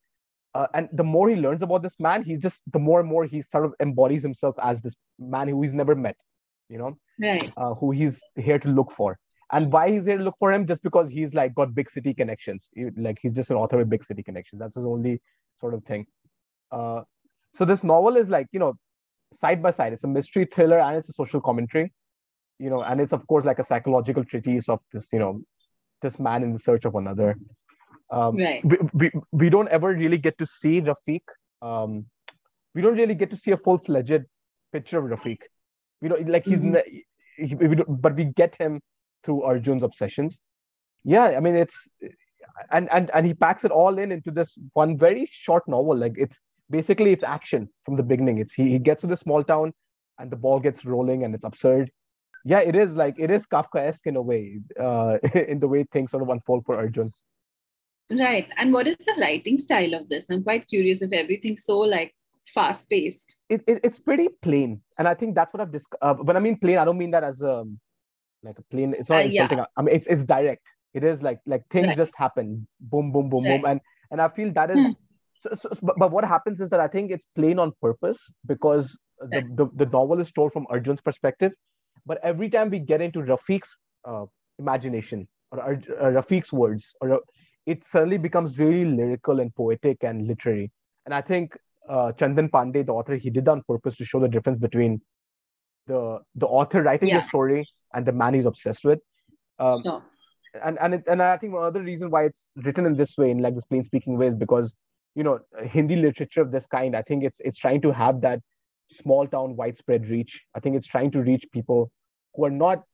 [0.54, 3.24] Uh, and the more he learns about this man, he's just the more and more
[3.24, 6.16] he sort of embodies himself as this man who he's never met.
[6.68, 7.52] You know, Right.
[7.56, 9.18] uh, who he's here to look for.
[9.50, 10.66] And why he's here to look for him?
[10.66, 12.68] Just because he's like got big city connections.
[12.74, 14.60] He- like he's just an author with big city connections.
[14.60, 15.20] That's his only
[15.60, 16.06] sort of thing.
[16.70, 17.02] Uh,
[17.54, 18.74] so this novel is like you know,
[19.34, 19.92] side by side.
[19.92, 21.92] It's a mystery thriller and it's a social commentary.
[22.58, 25.40] You know, and it's of course like a psychological treatise of this you know,
[26.02, 27.36] this man in the search of another.
[28.12, 28.62] Um, Right.
[28.64, 31.22] we, we, we don't ever really get to see Rafiq.
[31.62, 32.06] Um,
[32.74, 34.22] we don't really get to see a full fledged
[34.72, 35.38] picture of Rafiq.
[36.02, 36.82] We don't like he's Mhm.
[37.38, 38.80] he, we don't, but we get him
[39.24, 40.38] through Arjun's obsessions.
[41.04, 41.88] Yeah, I mean it's
[42.70, 45.96] and and and he packs it all in into this one very short novel.
[45.96, 46.38] Like it's
[46.70, 48.38] basically it's action from the beginning.
[48.38, 49.72] It's he, he gets to the small town
[50.18, 51.90] and the ball gets rolling and it's absurd.
[52.44, 56.10] Yeah, it is like it is Kafkaesque in a way, uh, in the way things
[56.10, 57.12] sort of unfold for Arjun.
[58.18, 58.48] Right.
[58.56, 60.24] And what is the writing style of this?
[60.30, 62.14] I'm quite curious if everything's so like
[62.54, 63.36] fast paced.
[63.48, 66.40] it, it it's pretty plain and i think that's what i've disc- uh, when i
[66.40, 67.78] mean plain i don't mean that as um
[68.42, 69.42] like a plain it's not Uh, yeah.
[69.42, 70.60] insulting i mean it's, it's direct
[70.92, 71.96] it is like like things Right.
[71.96, 74.90] just happen boom boom boom boom and and i feel that is Hmm.
[75.40, 78.98] so, so, but, but what happens is that i think it's plain on purpose because
[79.20, 79.56] the, Right.
[79.56, 81.52] the, the novel is told from arjun's perspective
[82.04, 83.72] but every time we get into rafiq's
[84.04, 84.24] uh,
[84.58, 87.18] imagination or Arj- uh, rafiq's words or uh,
[87.66, 90.70] it suddenly becomes really lyrical and poetic and literary
[91.06, 91.56] and i think
[91.88, 95.00] uh, Chandan Pandey, the author, he did that on purpose to show the difference between
[95.86, 97.20] the the author writing Yeah.
[97.20, 99.00] the story and the man he's obsessed with.
[99.58, 100.02] Um, No.
[100.64, 103.30] and and it, and I think one other reason why it's written in this way,
[103.30, 104.72] in like this plain speaking way, is because
[105.14, 106.96] you know Hindi literature of this kind.
[106.96, 108.40] I think it's it's trying to have that
[108.90, 110.44] small town widespread reach.
[110.54, 111.90] I think it's trying to reach people
[112.34, 112.84] who are not,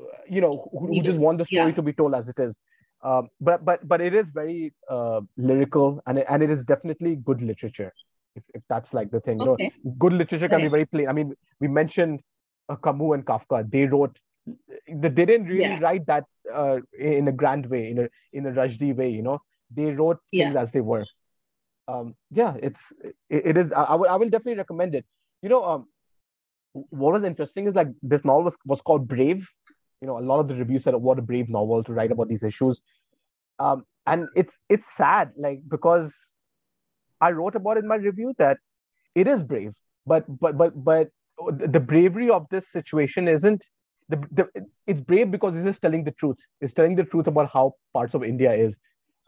[0.00, 1.74] uh, you know, who, who just want the story yeah.
[1.74, 2.58] to be told as it is.
[3.04, 7.16] Um, but but but it is very uh, lyrical and it, and it is definitely
[7.16, 7.92] good literature.
[8.34, 9.70] If, if that's like the thing, Okay.
[9.84, 11.08] know, good literature can be very plain.
[11.08, 12.20] I mean, we mentioned
[12.68, 13.70] uh, Camus and Kafka.
[13.70, 14.18] They wrote,
[14.88, 15.78] they didn't really Yeah.
[15.80, 19.10] write that uh, in a grand way, in a in a Rushdie way.
[19.10, 19.38] You know,
[19.70, 20.60] they wrote things Yeah.
[20.62, 21.04] as they were.
[21.86, 23.70] Um, yeah, it's it, it is.
[23.72, 25.04] I, I will I will definitely recommend it.
[25.42, 25.86] You know, um,
[26.72, 29.46] what was interesting is like this novel was, was called Brave.
[30.04, 32.28] You know, a lot of the reviews said what a brave novel to write about
[32.28, 32.82] these issues.
[33.58, 36.14] Um, and it's it's sad, like because
[37.22, 38.58] I wrote about it in my review that
[39.14, 39.72] it is brave,
[40.04, 41.08] but but but but
[41.72, 43.64] the bravery of this situation isn't
[44.10, 44.46] the, the
[44.86, 46.36] it's brave because it's just telling the truth.
[46.60, 48.78] It's telling the truth about how parts of India is.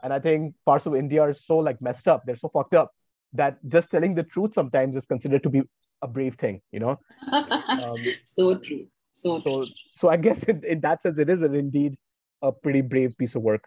[0.03, 2.91] And I think parts of India are so like messed up, they're so fucked up
[3.33, 5.63] that just telling the truth sometimes is considered to be
[6.03, 7.01] a brave thing, you know?
[7.83, 8.87] Um, so true.
[9.17, 11.97] So so so I guess in, in that sense it is an, indeed
[12.43, 13.65] a pretty brave piece of work.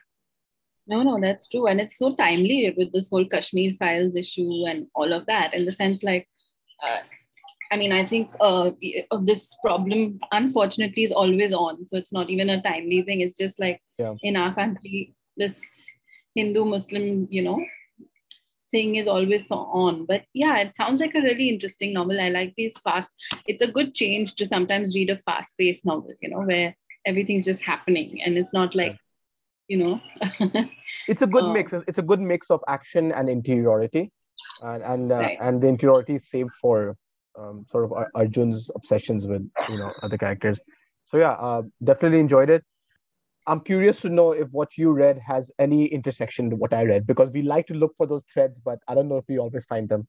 [0.88, 1.68] No, no, that's true.
[1.68, 5.66] And it's so timely with this whole Kashmir files issue and all of that, in
[5.66, 6.28] the sense like,
[6.84, 7.00] uh,
[7.72, 8.72] I mean, I think uh,
[9.12, 11.88] of this problem, unfortunately, is always on.
[11.88, 13.22] So it's not even a timely thing.
[13.22, 14.16] It's just like Yeah.
[14.24, 15.62] in our country, this
[16.36, 17.60] Hindu Muslim, you know,
[18.72, 20.06] thing is always so on.
[20.06, 22.20] But yeah, it sounds like a really interesting novel.
[22.20, 23.10] I like these fast.
[23.48, 27.62] It's a good change to sometimes read a fast-paced novel, you know, where everything's just
[27.62, 28.98] happening and it's not like,
[29.68, 30.02] you know.
[31.08, 31.54] It's a good Oh.
[31.54, 31.74] mix.
[31.88, 34.12] It's a good mix of action and interiority,
[34.62, 35.38] and and uh, Right.
[35.42, 36.96] and the interiority is saved for
[37.40, 39.42] um, sort of Arjun's obsessions with
[39.72, 40.60] you know other characters.
[41.06, 42.64] So yeah, uh, definitely enjoyed it.
[43.50, 47.08] I'm curious to know if what you read has any intersection with what I read
[47.08, 49.66] because we like to look for those threads, but I don't know if we always
[49.66, 50.08] find them.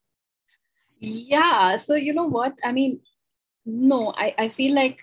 [0.99, 1.79] Yeah.
[1.79, 2.53] So you know what?
[2.63, 3.01] I mean,
[3.65, 5.01] no, I, I feel like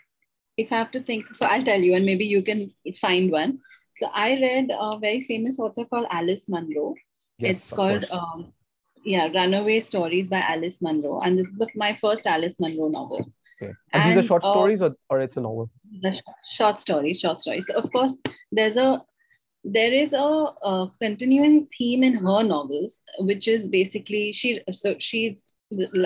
[0.56, 2.72] if I have to think, so I'll tell you, and maybe you can
[3.02, 3.60] find one.
[4.00, 6.94] So I read a very famous author called Alice Munro.
[7.40, 8.54] it's of called um,
[9.08, 11.22] yeah, Runaway Stories by Alice Munro.
[11.22, 13.26] And this is the, my first Alice Munro novel.
[13.62, 13.72] okay.
[13.94, 15.70] And, these are short uh, stories or, or it's a novel.
[16.02, 18.18] the sh- short stories short stories so of course
[18.52, 19.02] there's a
[19.64, 20.18] there is a,
[20.72, 25.46] a continuing theme in her novels which is basically she so she's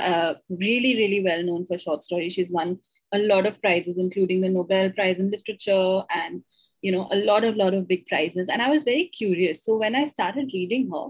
[0.02, 2.80] uh, really really well known for short stories she's won
[3.14, 6.44] a lot of prizes including the nobel prize in literature and
[6.82, 9.78] you know a lot of lot of big prizes and i was very curious so
[9.78, 11.08] when i started reading her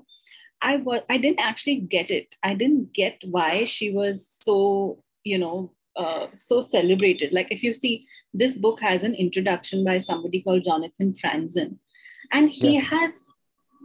[0.62, 5.38] i was i didn't actually get it i didn't get why she was so you
[5.38, 10.42] know uh, so celebrated like if you see this book has an introduction by somebody
[10.42, 11.78] called Jonathan Franzen,
[12.32, 12.88] and he Yes.
[12.88, 13.24] has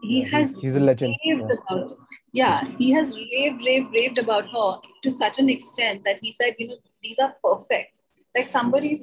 [0.03, 1.17] he Yeah, has he's, a legend.
[1.25, 1.57] raved Yeah.
[1.57, 1.99] about
[2.33, 6.55] yeah he has raved raved raved about her to such an extent that he said
[6.59, 7.99] you know these are perfect
[8.37, 9.03] like somebody's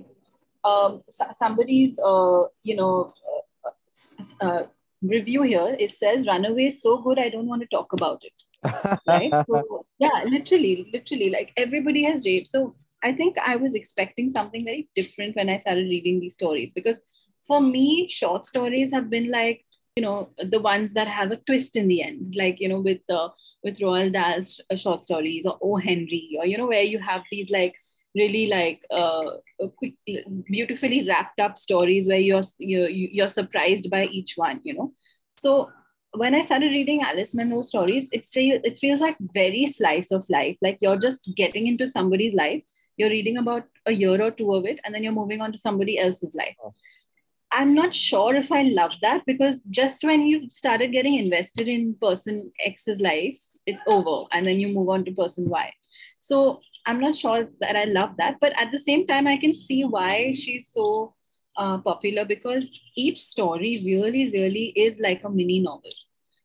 [0.63, 1.01] um
[1.33, 3.13] somebody's uh you know
[3.65, 4.63] uh, uh,
[5.03, 8.33] review here it says runaway is so good i don't want to talk about it.
[9.07, 9.33] Right?
[9.47, 14.63] So, yeah literally literally like everybody has raved so i think i was expecting something
[14.63, 16.97] very different when i started reading these stories because
[17.47, 21.75] for me short stories have been like you know the ones that have a twist
[21.75, 23.29] in the end like you know with uh,
[23.63, 25.75] with roald dahl's short stories or o.
[25.75, 27.75] Henry or you know where you have these like
[28.15, 29.37] really like uh,
[29.77, 29.93] quick
[30.45, 34.93] beautifully wrapped up stories where you're you're, you're surprised by each one you know
[35.39, 35.69] so
[36.15, 40.23] when I started reading Alice Munro stories, it feels it feels like very slice of
[40.29, 40.57] life.
[40.61, 42.61] Like you're just getting into somebody's life.
[42.97, 45.57] You're reading about a year or two of it, and then you're moving on to
[45.57, 46.55] somebody else's life.
[46.63, 46.73] Oh.
[47.51, 51.95] I'm not sure if I love that because just when you started getting invested in
[52.01, 55.73] person X's life, it's over, and then you move on to person Y.
[56.19, 59.55] So I'm not sure that I love that, but at the same time, I can
[59.55, 61.15] see why she's so
[61.57, 65.91] uh, popular because each story really, really is like a mini novel.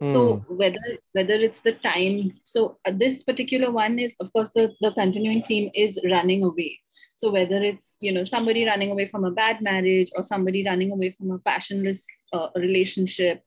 [0.05, 0.45] So Hmm.
[0.49, 4.93] whether whether it's the time, so uh, this particular one is, of course, the the
[4.93, 6.81] continuing theme is running away.
[7.17, 10.93] So whether it's you know somebody running away from a bad marriage or somebody running
[10.93, 13.43] away from a passionless uh, relationship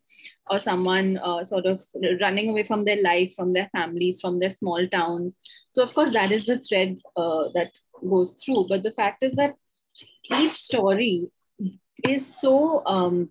[0.50, 1.82] or someone uh, sort of
[2.20, 5.36] running away from their life, from their families, from their small towns.
[5.72, 7.72] So of course that is the thread uh, that
[8.10, 8.66] goes through.
[8.68, 9.56] But the fact is that
[10.32, 11.28] each story
[12.04, 13.30] is so um,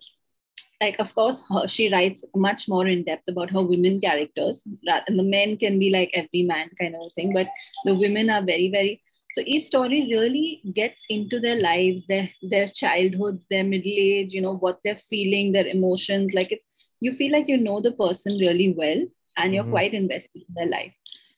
[0.80, 5.00] like of course her, she writes much more in depth about her women characters ra-
[5.06, 7.46] and the men can be like every man kind of thing but
[7.84, 9.02] the women are very very
[9.34, 14.40] so each story really gets into their lives their their childhoods their middle age you
[14.40, 16.60] know what they're feeling their emotions like it
[17.00, 19.02] you feel like you know the person really well
[19.36, 19.70] and you're Mhm.
[19.76, 20.92] quite invested in their life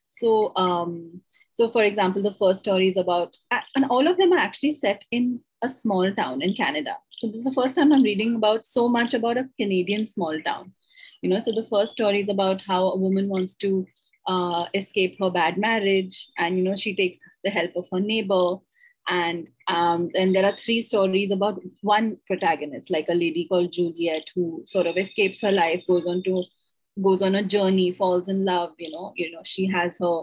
[0.09, 1.21] so um
[1.53, 3.37] so for example the first story is about
[3.75, 6.97] and all of them are actually set in a small town in Canada.
[7.11, 10.41] So this is the first time I'm reading about so much about a Canadian small
[10.43, 10.73] town.
[11.23, 13.87] You know, so the first story is about how a woman wants to
[14.27, 18.57] uh, escape her bad marriage, and you know she takes the help of her neighbor,
[19.09, 24.63] and um, there are three stories about one protagonist, like a lady called Juliet, who
[24.67, 26.45] sort of escapes her life, goes on to
[27.03, 28.73] goes on a journey, falls in love.
[28.79, 30.23] You know, you know she has her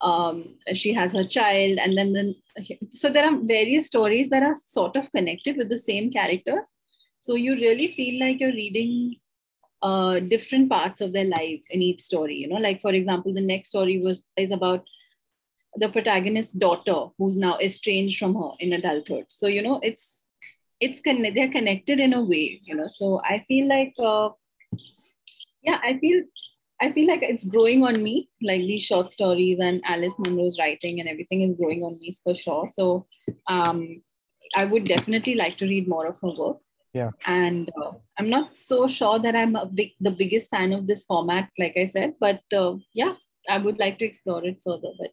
[0.00, 2.34] um, she has her child, and then then
[2.90, 6.72] so there are various stories that are sort of connected with the same characters.
[7.18, 9.16] So you really feel like you're reading
[9.82, 12.36] uh, different parts of their lives in each story.
[12.36, 14.86] You know, like for example, the next story was is about
[15.78, 19.26] the protagonist's daughter who's now estranged from her in adulthood.
[19.28, 20.20] So you know, it's
[20.80, 22.60] it's con- they're connected in a way.
[22.64, 24.30] You know, so I feel like uh,
[25.62, 26.22] yeah, I feel
[26.80, 31.00] I feel like it's growing on me, like these short stories and Alice Munro's writing
[31.00, 32.68] and everything is growing on me for sure.
[32.72, 33.06] So
[33.48, 34.02] um,
[34.56, 36.58] I would definitely like to read more of her work.
[36.94, 37.10] Yeah.
[37.26, 41.04] And uh, I'm not so sure that I'm a big, the biggest fan of this
[41.04, 43.14] format, like I said, but uh, yeah,
[43.48, 44.92] I would like to explore it further.
[44.98, 45.10] But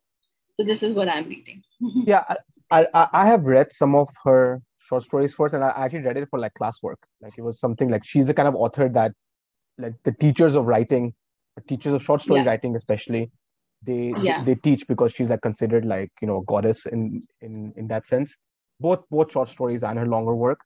[0.55, 1.61] so this is what I'm reading.
[2.11, 2.23] yeah
[2.71, 6.17] I, I i have read some of her short stories first and i actually read
[6.17, 9.11] it for like classwork like it was something like she's the kind of author that
[9.77, 11.13] like the teachers of writing
[11.57, 12.47] the teachers of short story Yeah.
[12.47, 13.31] writing especially
[13.83, 14.43] they Yeah.
[14.43, 18.07] they teach because she's like considered like you know a goddess in in in that
[18.07, 18.35] sense
[18.79, 20.59] both both short stories and her longer work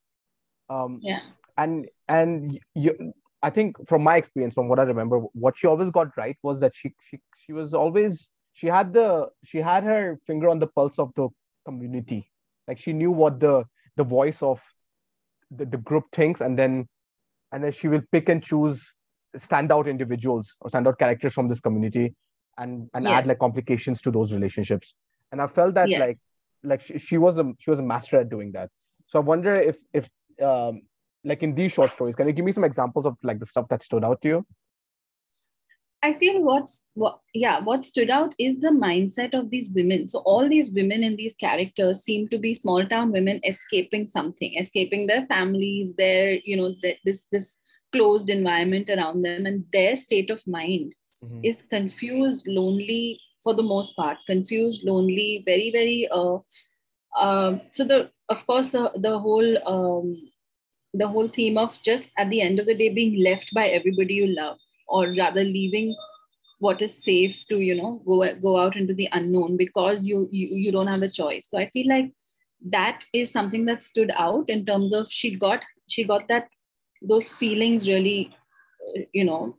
[0.70, 1.22] um yeah.
[1.58, 5.90] and and you i think from my experience from what i remember what she always
[5.90, 10.20] got right was that she she she was always she had the she had her
[10.28, 11.30] finger on the pulse of the
[11.66, 12.30] community.
[12.68, 13.64] Like she knew what the
[13.96, 14.62] the voice of
[15.52, 16.88] the, the group thinks and then
[17.52, 18.94] and then she will pick and choose
[19.38, 22.14] standout individuals or standout characters from this community
[22.58, 24.94] and and add like complications to those relationships.
[25.32, 26.00] And i felt that Yeah.
[26.00, 26.18] like
[26.64, 28.70] like she, she was a she was a master at doing that.
[29.08, 30.10] So i wonder if if
[30.42, 30.82] um
[31.24, 33.68] like in these short stories can you give me some examples of like the stuff
[33.70, 34.46] that stood out to you
[36.02, 40.08] I feel what's what yeah, what stood out is the mindset of these women.
[40.08, 44.56] So all these women in these characters seem to be small town women escaping something,
[44.58, 47.58] escaping their families, their you know the, this this
[47.92, 50.94] closed environment around them, and their state of mind
[51.24, 51.40] Mhm.
[51.44, 56.38] is confused, lonely for the most part, confused, lonely, very very uh,
[57.18, 60.16] um so the of course the the whole um
[60.94, 64.14] the whole theme of just at the end of the day being left by everybody
[64.16, 64.58] you love
[64.90, 65.96] or rather leaving
[66.60, 70.48] what is safe to you know go go out into the unknown because you you,
[70.52, 71.48] you don't have a choice.
[71.50, 72.12] So i feel like
[72.72, 76.48] that is something that stood out in terms of she got she got that
[77.02, 78.36] those feelings really
[78.98, 79.58] uh, you know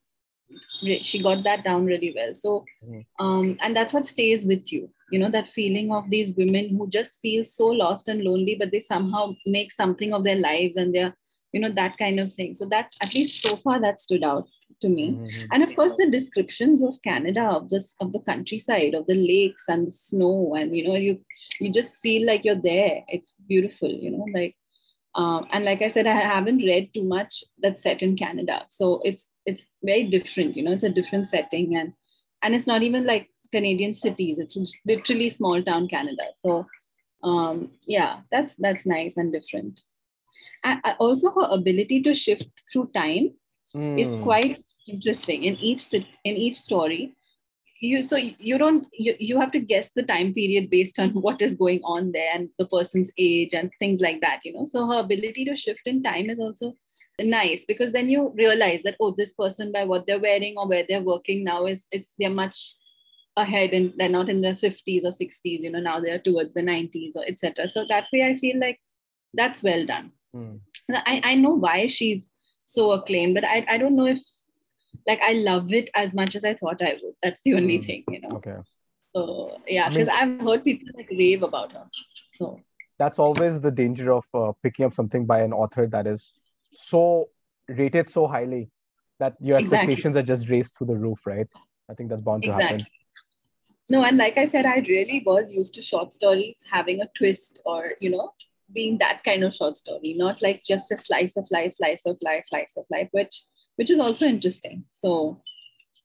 [1.02, 2.34] she got that down really well.
[2.34, 3.04] So Mhm.
[3.24, 6.88] um and that's what stays with you you know that feeling of these women who
[6.94, 9.24] just feel so lost and lonely but they somehow
[9.56, 11.14] make something of their lives and they're
[11.52, 12.54] you know that kind of thing.
[12.54, 14.48] So that's at least so far that stood out
[14.80, 15.06] to me.
[15.10, 15.48] Mhm.
[15.52, 19.64] and of course the descriptions of canada of this of the countryside of the lakes
[19.68, 21.14] and the snow and you know you
[21.60, 23.04] you just feel like you're there.
[23.08, 24.54] It's beautiful you know like
[25.14, 28.64] um, and like i said i haven't read too much that's set in canada.
[28.68, 31.92] So it's it's very different you know it's a different setting and
[32.42, 34.38] and it's not even like canadian cities.
[34.38, 34.56] It's
[34.86, 36.26] literally small town canada.
[36.40, 36.66] So
[37.22, 39.80] um yeah that's that's nice and different.
[40.62, 43.32] And uh, also her ability to shift through time
[43.96, 44.22] is Mm.
[44.22, 47.14] quite interesting in each in each story
[47.80, 51.40] you so you don't you, you have to guess the time period based on what
[51.40, 54.86] is going on there and the person's age and things like that you know so
[54.86, 56.74] her ability to shift in time is also
[57.22, 60.84] nice because then you realize that oh this person by what they're wearing or where
[60.88, 62.74] they're working now is it's they're much
[63.36, 66.62] ahead and they're not in their 50s or 60s you know now they're towards the
[66.62, 68.80] 90s or etc so that way i feel like
[69.34, 70.60] that's well done Mm.
[70.94, 72.22] I, I know why she's
[72.72, 74.18] so acclaimed, but I, I don't know if
[75.06, 77.14] like I love it as much as I thought I would.
[77.22, 77.84] That's the only Mm.
[77.86, 78.36] thing, you know.
[78.36, 78.56] okay
[79.14, 79.22] So
[79.66, 81.84] yeah, I mean- because I've heard people like rave about her.
[82.38, 82.60] So
[82.98, 86.32] that's always the danger of uh, picking up something by an author that is
[86.72, 87.28] so
[87.68, 88.62] rated so highly
[89.20, 89.92] that your Exactly.
[89.94, 91.46] expectations are just raised through the roof right
[91.90, 92.86] i think that's bound to happen.
[93.94, 97.60] No, and like I said, I really was used to short stories having a twist
[97.64, 98.32] or you know
[98.72, 102.16] being that kind of short story, not like just a slice of life, slice of
[102.22, 103.44] life, slice of life, which
[103.76, 104.84] which is also interesting.
[104.92, 105.40] So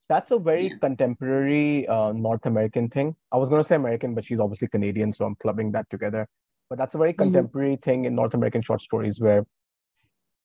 [0.08, 0.78] that's a very Yeah.
[0.82, 5.12] contemporary uh, north american thing i was going to say american but she's obviously canadian
[5.12, 6.28] so i'm clubbing that together
[6.70, 7.18] but that's a very Mhm.
[7.24, 9.44] contemporary thing in north american short stories where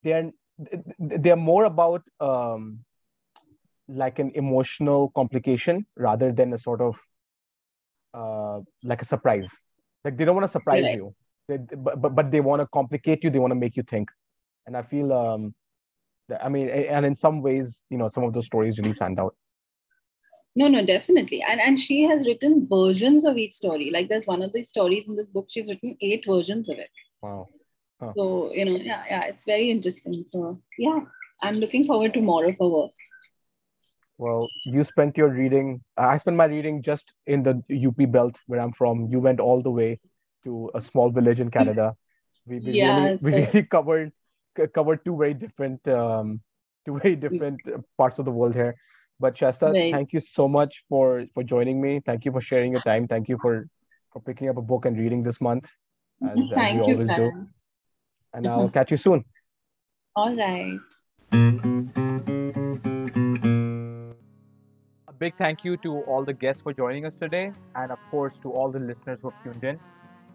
[0.02, 0.30] they're
[0.98, 2.82] they're more about um,
[3.88, 6.96] like an emotional complication rather than a sort of
[8.14, 9.50] uh, like a surprise
[10.04, 10.96] like they don't want to surprise Right.
[10.96, 11.14] you
[11.50, 14.08] they, but, but but they want to complicate you they want to make you think
[14.66, 15.54] and i feel um
[16.28, 19.18] that- i mean and in some ways you know some of those stories really stand
[19.18, 19.34] out
[20.60, 21.42] No, no, definitely.
[21.48, 23.90] And and she has written versions of each story.
[23.96, 26.90] Like there's one of the stories in this book, she's written eight versions of it.
[27.22, 27.46] wow
[28.16, 30.24] So, you know, yeah, yeah, it's very interesting.
[30.28, 31.00] So yeah,
[31.42, 32.90] I'm looking forward to more of her work.
[34.18, 37.52] well you spent your reading i spent my reading just in the
[37.88, 39.98] up belt where i'm from you went all the way
[40.44, 41.94] to a small village in canada.
[42.46, 44.12] We, we Yeah, really, we so- really covered
[44.56, 46.40] c- covered two very different um
[46.86, 48.74] two very different uh, parts of the world here.
[49.20, 49.92] But shasta Right.
[49.92, 52.00] thank you so much for for joining me.
[52.04, 53.06] Thank you for sharing your time.
[53.06, 53.66] Thank you for
[54.12, 55.66] for picking up a book and reading this month
[56.30, 57.30] as, as we you, always do.
[58.32, 59.24] And i'll catch you soon.
[60.16, 60.78] All right.
[65.08, 68.34] A big thank you to all the guests for joining us today, and of course
[68.42, 69.78] to all the listeners who have tuned in.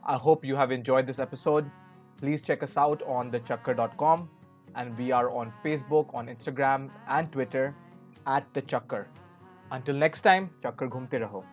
[0.06, 1.70] I hope you have enjoyed this episode.
[2.18, 4.30] Please check us out on thechakkar.com,
[4.76, 7.76] and we are on Facebook, on Instagram, and Twitter
[8.28, 9.06] at the Chakkar.
[9.72, 11.44] Until next time, Chakkar ghumte raho.